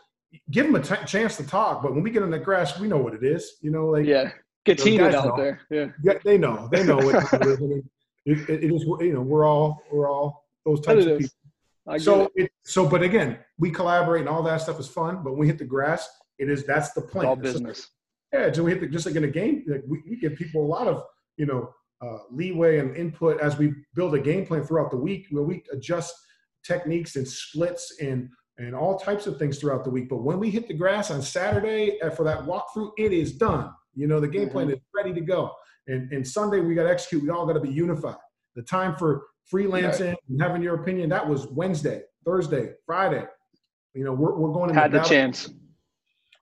[0.52, 1.82] give them a t- chance to talk.
[1.82, 3.58] But when we get in the grass, we know what it is.
[3.62, 4.32] You know, like yeah,
[4.66, 5.38] heated out know.
[5.38, 5.62] there.
[5.70, 5.88] Yeah.
[6.04, 6.70] yeah, they know.
[6.72, 7.62] They know what it is.
[7.62, 7.82] I
[8.26, 8.84] it, it is.
[8.84, 12.00] You know, we're all we're all those types of people.
[12.00, 12.52] so it.
[12.64, 15.24] so, but again, we collaborate and all that stuff is fun.
[15.24, 16.10] But when we hit the grass,
[16.40, 17.26] it is that's the plan.
[17.26, 17.90] It's all business.
[18.34, 20.36] So, yeah, so we hit the, just like in a game, like we, we give
[20.36, 21.04] people a lot of
[21.38, 25.28] you know uh, leeway and input as we build a game plan throughout the week
[25.32, 26.14] where we adjust
[26.64, 30.10] techniques and splits and and all types of things throughout the week.
[30.10, 33.72] But when we hit the grass on Saturday uh, for that walkthrough, it is done.
[33.95, 34.76] You know, the game plan mm-hmm.
[34.76, 35.51] is ready to go.
[35.88, 37.24] And, and Sunday, we got to execute.
[37.24, 38.16] We all got to be unified.
[38.56, 40.18] The time for freelancing right.
[40.30, 43.26] and having your opinion, that was Wednesday, Thursday, Friday.
[43.93, 45.49] You know, we're, we're going to had the chance.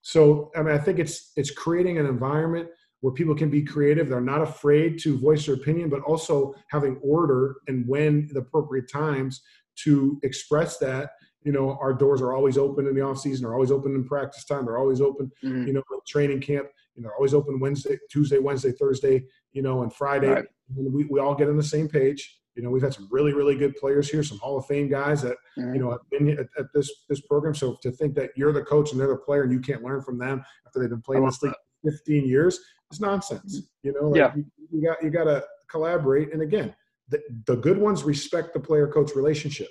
[0.01, 2.69] So, I mean, I think it's it's creating an environment
[3.01, 4.09] where people can be creative.
[4.09, 8.89] They're not afraid to voice their opinion, but also having order and when the appropriate
[8.89, 9.41] times
[9.83, 11.11] to express that
[11.43, 14.03] you know our doors are always open in the off season they're always open in
[14.03, 15.67] practice time they're always open mm-hmm.
[15.67, 19.23] you know training camp you know they're always open wednesday tuesday wednesday thursday
[19.53, 20.45] you know and friday right.
[20.77, 23.33] and we, we all get on the same page you know we've had some really
[23.33, 25.73] really good players here some hall of fame guys that mm-hmm.
[25.73, 28.63] you know have been at, at, this this program so to think that you're the
[28.63, 31.25] coach and they're the player and you can't learn from them after they've been playing
[31.25, 31.53] this league
[31.85, 32.59] 15 years
[32.91, 33.87] is nonsense mm-hmm.
[33.87, 34.31] you know like yeah.
[34.35, 36.73] you, you got you got to collaborate and again
[37.09, 39.69] the, the good ones respect the player coach relationship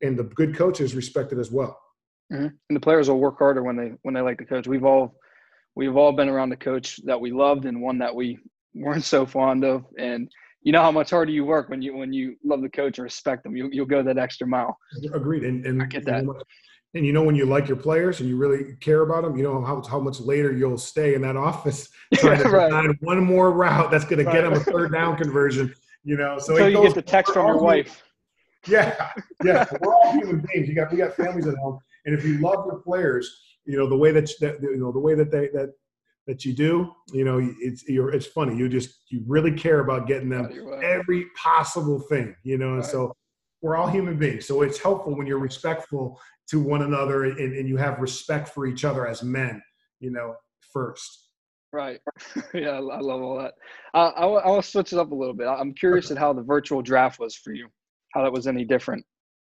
[0.00, 1.78] and the good coaches respect it as well.
[2.32, 2.46] Mm-hmm.
[2.46, 4.66] And the players will work harder when they when they like the coach.
[4.66, 5.14] We've all
[5.74, 8.38] we've all been around the coach that we loved and one that we
[8.74, 9.84] weren't so fond of.
[9.98, 10.30] And
[10.62, 13.04] you know how much harder you work when you when you love the coach and
[13.04, 13.56] respect them.
[13.56, 14.76] You, you'll go that extra mile.
[15.12, 15.44] Agreed.
[15.44, 16.24] And, and I get that.
[16.94, 19.42] And you know when you like your players and you really care about them, you
[19.42, 22.70] know how, how much later you'll stay in that office trying to right.
[22.70, 24.32] find one more route that's going right.
[24.32, 25.74] to get them a third down conversion.
[26.04, 28.02] You know, so until you get the text from your wife.
[28.66, 29.10] Yeah,
[29.44, 29.64] yeah.
[29.80, 30.68] We're all human beings.
[30.68, 33.88] You got we got families at home, and if you love your players, you know
[33.88, 35.72] the way that, that you know the way that they that
[36.26, 38.56] that you do, you know, it's you're it's funny.
[38.56, 40.50] You just you really care about getting them
[40.82, 42.68] every possible thing, you know.
[42.68, 42.86] And right.
[42.86, 43.16] so
[43.60, 47.68] we're all human beings, so it's helpful when you're respectful to one another and, and
[47.68, 49.62] you have respect for each other as men,
[50.00, 50.34] you know,
[50.72, 51.28] first.
[51.72, 52.00] Right.
[52.54, 53.54] yeah, I love all that.
[53.94, 55.46] Uh, I, I want to switch it up a little bit.
[55.46, 57.68] I'm curious at how the virtual draft was for you
[58.12, 59.04] how that was any different.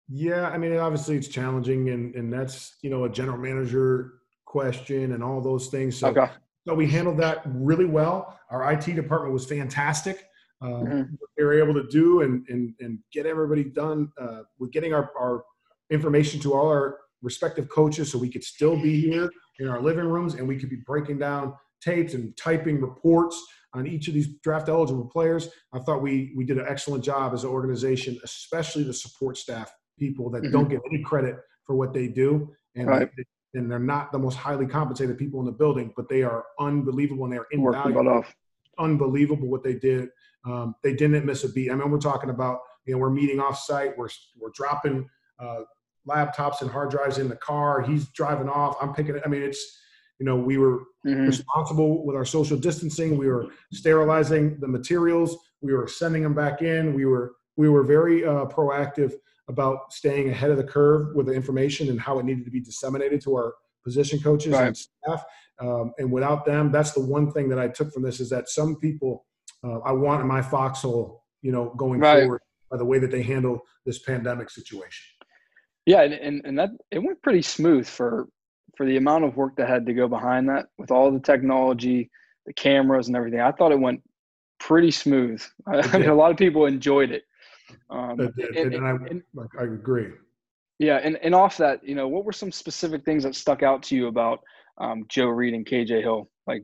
[0.08, 4.14] Yeah, I mean, obviously it's challenging, and and that's you know a general manager
[4.46, 5.98] question and all those things.
[5.98, 6.28] So, okay.
[6.68, 8.40] so we handled that really well.
[8.50, 10.26] Our IT department was fantastic.
[10.62, 11.16] Um, mm-hmm.
[11.38, 15.12] they were able to do and and and get everybody done uh, with getting our
[15.20, 15.44] our
[15.92, 19.30] information to all our respective coaches, so we could still be here
[19.60, 23.42] in our living rooms and we could be breaking down tapes and typing reports
[23.74, 25.50] on each of these draft eligible players.
[25.74, 29.72] I thought we we did an excellent job as an organization, especially the support staff
[29.98, 30.52] people that mm-hmm.
[30.52, 33.10] don't get any credit for what they do, and right.
[33.16, 36.46] they, and they're not the most highly compensated people in the building, but they are
[36.60, 38.24] unbelievable and they're invaluable.
[38.78, 40.10] Unbelievable what they did.
[40.46, 41.70] Um, they didn't miss a beat.
[41.70, 43.98] I mean, we're talking about you know we're meeting off site.
[43.98, 44.10] We're
[44.40, 45.08] we're dropping
[45.40, 45.62] uh,
[46.08, 47.82] laptops and hard drives in the car.
[47.82, 48.78] He's driving off.
[48.82, 49.22] I'm picking it.
[49.26, 49.80] I mean, it's
[50.20, 51.26] you know, we were mm-hmm.
[51.26, 53.18] responsible with our social distancing.
[53.18, 55.38] We were sterilizing the materials.
[55.62, 56.94] We were sending them back in.
[56.94, 59.14] We were we were very uh, proactive
[59.48, 62.62] about staying ahead of the curve with the information and how it needed to be
[62.62, 64.68] disseminated to our position coaches right.
[64.68, 65.24] and staff.
[65.60, 68.48] Um, and without them, that's the one thing that I took from this is that
[68.48, 69.26] some people
[69.64, 72.22] uh, I want in my foxhole, you know, going right.
[72.22, 72.42] forward
[72.72, 75.06] by the way that they handle this pandemic situation.
[75.86, 78.28] Yeah, and, and, and that it went pretty smooth for
[78.80, 82.10] for the amount of work that had to go behind that with all the technology,
[82.46, 84.02] the cameras and everything, I thought it went
[84.58, 85.44] pretty smooth.
[85.68, 87.24] I, mean, a lot of people enjoyed it.
[87.90, 89.22] Um, it and, and, I, and,
[89.60, 90.12] I agree.
[90.80, 93.84] Yeah, and, and off that, you know, what were some specific things that stuck out
[93.84, 94.40] to you about
[94.78, 96.30] um, Joe Reed and KJ Hill?
[96.48, 96.64] Like,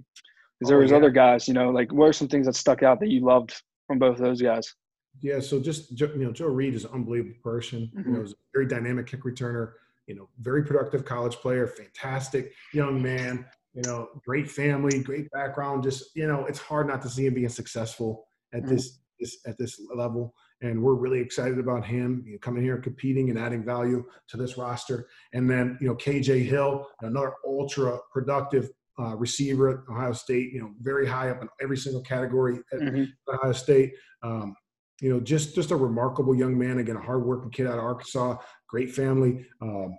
[0.58, 0.98] because there oh, was yeah.
[0.98, 3.62] other guys, you know, like what are some things that stuck out that you loved
[3.88, 4.74] from both those guys?
[5.22, 7.92] Yeah, so just you know, Joe Reed is an unbelievable person.
[7.94, 8.10] Mm-hmm.
[8.10, 9.74] You know, he's a very dynamic kick returner
[10.08, 15.84] you know, very productive college player, fantastic young man, you know, great family, great background.
[15.84, 18.76] Just, you know, it's hard not to see him being successful at mm-hmm.
[18.76, 20.34] this, this at this level.
[20.62, 24.38] And we're really excited about him you know, coming here, competing and adding value to
[24.38, 25.08] this roster.
[25.34, 30.62] And then, you know, KJ Hill, another ultra productive uh, receiver at Ohio State, you
[30.62, 33.04] know, very high up in every single category at mm-hmm.
[33.34, 33.94] Ohio State.
[34.24, 34.56] Um,
[35.02, 36.78] you know, just just a remarkable young man.
[36.78, 38.38] Again, a hardworking kid out of Arkansas,
[38.76, 39.46] great family.
[39.62, 39.98] Um,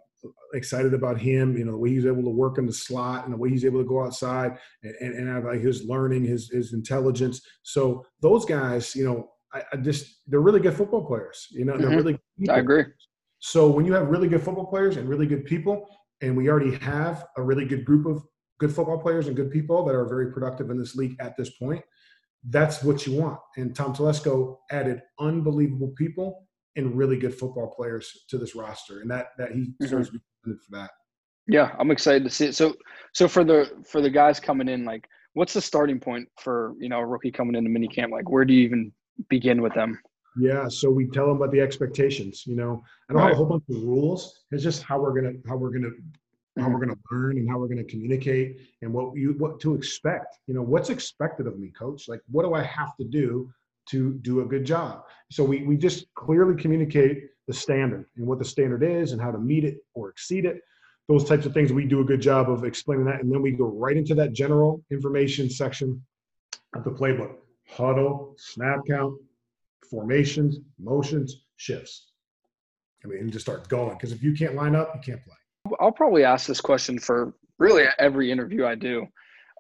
[0.53, 1.57] excited about him.
[1.57, 3.64] You know, the way he's able to work in the slot and the way he's
[3.64, 7.41] able to go outside and, and, and have like his learning, his his intelligence.
[7.62, 11.47] So those guys, you know, I, I just they're really good football players.
[11.51, 12.18] You know, they're mm-hmm.
[12.41, 12.51] really.
[12.51, 12.85] I agree.
[13.39, 15.89] So when you have really good football players and really good people,
[16.20, 18.22] and we already have a really good group of
[18.61, 21.51] good football players and good people that are very productive in this league at this
[21.57, 21.83] point,
[22.51, 23.39] that's what you want.
[23.57, 26.46] And Tom Telesco added unbelievable people
[26.77, 30.51] and really good football players to this roster, and that that he deserves mm-hmm.
[30.51, 30.91] to be for that.
[31.49, 32.55] Yeah, I'm excited to see it.
[32.55, 32.74] So,
[33.12, 36.89] so for the for the guys coming in, like, what's the starting point for you
[36.89, 38.11] know a rookie coming into minicamp?
[38.11, 38.93] Like, where do you even
[39.29, 39.99] begin with them?
[40.39, 42.45] Yeah, so we tell them about the expectations.
[42.47, 43.29] You know, I don't right.
[43.29, 44.45] have a whole bunch of rules.
[44.51, 45.91] It's just how we're gonna how we're gonna
[46.59, 46.85] how we're mm-hmm.
[46.87, 50.39] going to learn and how we're going to communicate and what you what to expect
[50.47, 53.51] you know what's expected of me coach like what do i have to do
[53.91, 55.05] to do a good job.
[55.30, 59.30] So we, we just clearly communicate the standard and what the standard is and how
[59.30, 60.61] to meet it or exceed it.
[61.09, 63.22] Those types of things we do a good job of explaining that.
[63.22, 66.03] And then we go right into that general information section
[66.74, 67.37] of the playbook.
[67.68, 69.14] Huddle snap count
[69.89, 72.11] formations motions shifts.
[73.05, 73.95] I mean and just start going.
[73.95, 75.34] Because if you can't line up you can't play.
[75.80, 79.07] I'll probably ask this question for really every interview I do,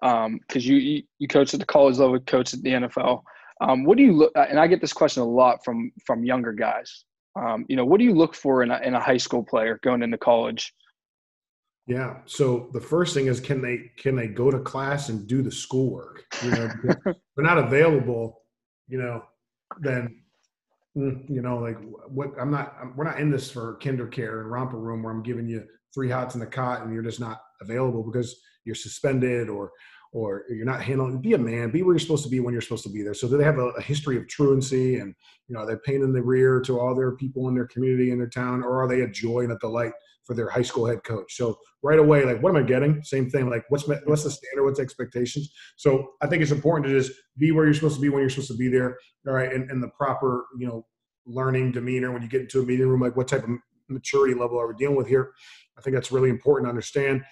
[0.00, 3.22] because um, you you coach at the college level, coach at the NFL.
[3.60, 4.32] Um, what do you look?
[4.34, 7.04] And I get this question a lot from from younger guys.
[7.36, 9.78] Um, you know, what do you look for in a, in a high school player
[9.82, 10.72] going into college?
[11.86, 12.16] Yeah.
[12.26, 15.50] So the first thing is, can they can they go to class and do the
[15.50, 16.24] schoolwork?
[16.42, 16.68] You know,
[17.04, 18.42] they're not available.
[18.88, 19.22] You know,
[19.80, 20.22] then
[20.96, 21.78] mm, you know, like
[22.08, 22.74] what I'm not.
[22.96, 26.10] we're not in this for kinder care and romper room where I'm giving you three
[26.10, 29.70] hots in the cot and you're just not available because you're suspended or
[30.16, 32.62] or you're not handling be a man be where you're supposed to be when you're
[32.62, 33.12] supposed to be there.
[33.12, 35.14] So do they have a, a history of truancy and
[35.46, 38.18] you know they're pain in the rear to all their people in their community in
[38.18, 39.92] their town or are they a joy and a delight
[40.24, 41.36] for their high school head coach?
[41.36, 43.02] So right away like what am i getting?
[43.02, 44.64] Same thing like what's what's the standard?
[44.64, 45.52] What's the expectations?
[45.76, 48.30] So i think it's important to just be where you're supposed to be when you're
[48.30, 48.96] supposed to be there
[49.28, 50.86] all right and, and the proper you know
[51.26, 53.50] learning demeanor when you get into a meeting room like what type of
[53.88, 55.32] maturity level are we dealing with here?
[55.78, 57.22] I think that's really important to understand.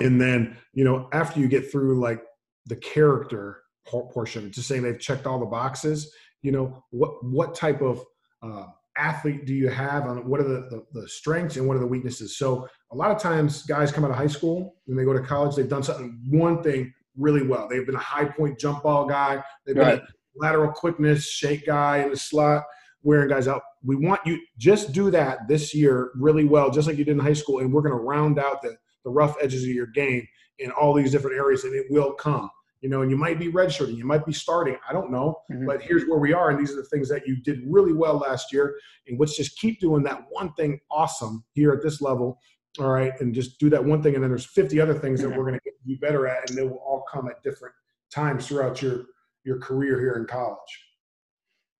[0.00, 2.22] And then, you know, after you get through like
[2.66, 6.12] the character portion, just saying they've checked all the boxes,
[6.42, 8.02] you know, what what type of
[8.42, 8.66] uh,
[8.96, 11.86] athlete do you have on what are the, the, the, strengths and what are the
[11.86, 12.36] weaknesses?
[12.36, 15.20] So a lot of times guys come out of high school and they go to
[15.20, 17.68] college, they've done something one thing really well.
[17.68, 20.02] They've been a high point jump ball guy, they've been a
[20.36, 22.64] lateral quickness shake guy in the slot
[23.02, 23.62] wearing guys out.
[23.84, 27.18] We want you just do that this year really well, just like you did in
[27.18, 30.26] high school, and we're going to round out the the rough edges of your game
[30.58, 32.50] in all these different areas, and it will come.
[32.80, 34.76] You know, and you might be redshirting, you might be starting.
[34.88, 35.66] I don't know, mm-hmm.
[35.66, 38.16] but here's where we are, and these are the things that you did really well
[38.16, 38.76] last year.
[39.06, 42.40] And let's just keep doing that one thing awesome here at this level.
[42.80, 45.28] All right, and just do that one thing, and then there's 50 other things that
[45.28, 45.38] mm-hmm.
[45.38, 47.74] we're going to get you better at, and they will all come at different
[48.12, 49.04] times throughout your
[49.44, 50.58] your career here in college.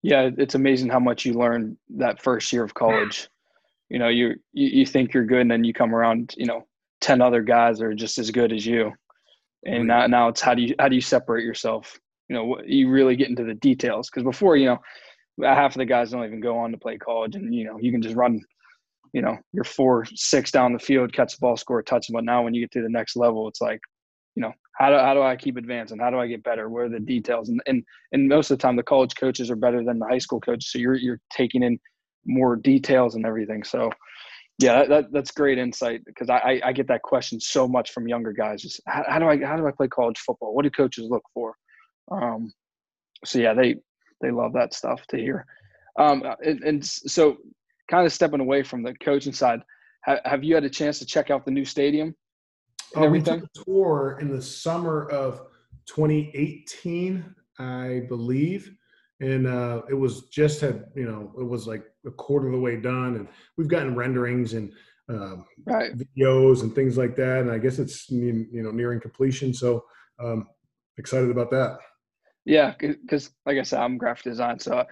[0.03, 3.29] Yeah, it's amazing how much you learn that first year of college.
[3.89, 6.67] You know, you, you you think you're good, and then you come around, you know,
[7.03, 8.91] ten other guys are just as good as you,
[9.65, 11.99] and now now it's how do you how do you separate yourself?
[12.29, 14.09] You know, you really get into the details.
[14.09, 14.77] Because before, you know,
[15.43, 17.91] half of the guys don't even go on to play college, and you know, you
[17.91, 18.39] can just run,
[19.11, 22.13] you know, your four six down the field, catch the ball, score a touchdown.
[22.13, 23.81] But now when you get to the next level, it's like
[24.35, 25.99] you know how do, how do i keep advancing?
[25.99, 26.69] How do i get better?
[26.69, 27.49] Where are the details?
[27.49, 27.83] And, and
[28.13, 30.71] and most of the time the college coaches are better than the high school coaches.
[30.71, 31.77] So you're you're taking in
[32.25, 33.63] more details and everything.
[33.63, 33.91] So
[34.59, 38.07] yeah that, that that's great insight because I, I get that question so much from
[38.07, 40.53] younger guys just how, how, do i how do i play college football?
[40.53, 41.55] What do coaches look for?
[42.11, 42.53] Um
[43.25, 43.75] so yeah they
[44.21, 45.45] they love that stuff to hear.
[45.99, 47.37] Um and, and so
[47.89, 49.61] kind of stepping away from the coaching side
[50.03, 52.15] have, have you had a chance to check out the new stadium
[52.95, 55.41] uh, we took a tour in the summer of
[55.87, 57.25] 2018,
[57.59, 58.71] I believe,
[59.19, 62.59] and uh, it was just had you know it was like a quarter of the
[62.59, 64.71] way done, and we've gotten renderings and
[65.09, 65.91] uh, right.
[65.97, 69.53] videos and things like that, and I guess it's you know nearing completion.
[69.53, 69.85] So
[70.19, 70.47] um,
[70.97, 71.77] excited about that.
[72.45, 74.85] Yeah, because like I said, I'm graphic design, so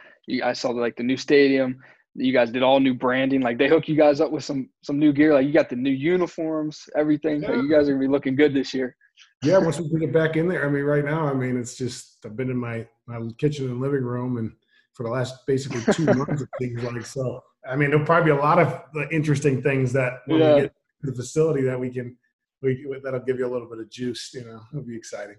[0.43, 1.81] I saw like the new stadium,
[2.15, 3.41] you guys did all new branding.
[3.41, 5.33] Like they hook you guys up with some some new gear.
[5.33, 7.41] Like you got the new uniforms, everything.
[7.41, 7.51] Yeah.
[7.51, 8.95] Like you guys are gonna be looking good this year.
[9.43, 10.65] Yeah, once we get back in there.
[10.65, 13.81] I mean, right now, I mean, it's just I've been in my my kitchen and
[13.81, 14.51] living room, and
[14.93, 17.43] for the last basically two months, it seems like so.
[17.67, 20.55] I mean, there'll probably be a lot of uh, interesting things that when yeah.
[20.55, 22.17] we get to the facility that we can
[22.61, 24.31] we that'll give you a little bit of juice.
[24.33, 25.37] You know, it'll be exciting.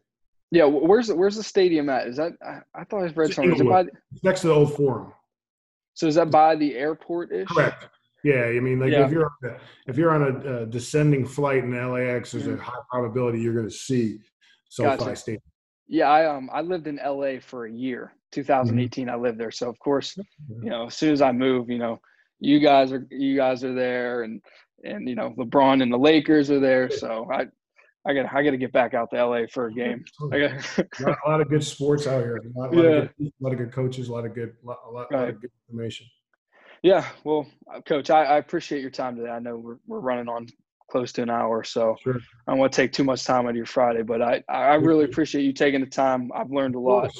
[0.51, 2.09] Yeah, where's where's the stadium at?
[2.09, 3.69] Is that I, I thought I read something.
[3.69, 3.87] By,
[4.23, 5.13] next to the old forum.
[5.95, 7.49] So is that by the airport ish?
[7.49, 7.87] Correct.
[8.25, 9.05] Yeah, I mean, like yeah.
[9.05, 9.31] if you're
[9.87, 12.61] if you're on a, a, descending flight in LAX, there's mm-hmm.
[12.61, 14.19] a high probability you're going to see
[14.69, 15.17] SoFi gotcha.
[15.17, 15.43] Stadium.
[15.89, 18.15] Yeah, I um I lived in LA for a year.
[18.31, 19.15] 2018, mm-hmm.
[19.15, 19.51] I lived there.
[19.51, 22.01] So of course, you know, as soon as I move, you know,
[22.41, 24.41] you guys are you guys are there, and
[24.85, 26.91] and you know, LeBron and the Lakers are there.
[26.91, 27.47] So I
[28.07, 30.05] I got I got to get back out to LA for a game.
[30.33, 32.37] I got a, lot, a lot of good sports out here.
[32.37, 32.91] A lot, a lot, yeah.
[32.91, 34.09] of, good, a lot of good coaches.
[34.09, 35.29] A lot of good, a lot, a lot, right.
[35.29, 36.07] of good information.
[36.83, 39.31] Yeah, well, uh, Coach, I, I, appreciate your time today.
[39.31, 40.49] I know we're we're running on
[40.91, 42.17] close to an hour, so sure.
[42.47, 44.03] I don't want to take too much time out of your Friday.
[44.03, 46.31] But I I really appreciate you taking the time.
[46.35, 47.13] I've learned a lot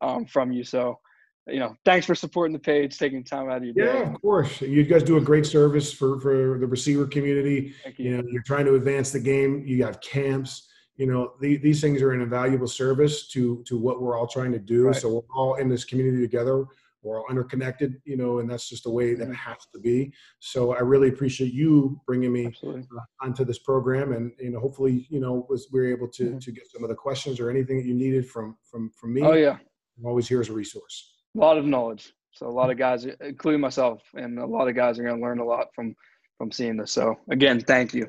[0.00, 0.64] um, from you.
[0.64, 0.98] So
[1.46, 3.98] you know, thanks for supporting the page, taking time out of your day.
[3.98, 4.60] Yeah, of course.
[4.60, 7.74] You guys do a great service for for the receiver community.
[7.84, 8.10] Thank you.
[8.10, 9.62] you know, you're trying to advance the game.
[9.66, 10.68] You have camps.
[10.96, 14.52] You know, the, these things are an invaluable service to to what we're all trying
[14.52, 14.86] to do.
[14.86, 14.96] Right.
[14.96, 16.64] So we're all in this community together.
[17.02, 19.34] We're all interconnected, you know, and that's just the way that it mm-hmm.
[19.34, 20.12] has to be.
[20.38, 22.80] So I really appreciate you bringing me uh,
[23.20, 26.38] onto this program, and you know, hopefully, you know, was we are able to mm-hmm.
[26.38, 29.22] to get some of the questions or anything that you needed from from from me.
[29.22, 29.56] Oh yeah,
[29.98, 32.12] I'm always here as a resource a lot of knowledge.
[32.32, 35.22] So a lot of guys, including myself, and a lot of guys are going to
[35.22, 35.94] learn a lot from
[36.38, 36.92] from seeing this.
[36.92, 38.06] So again, thank you.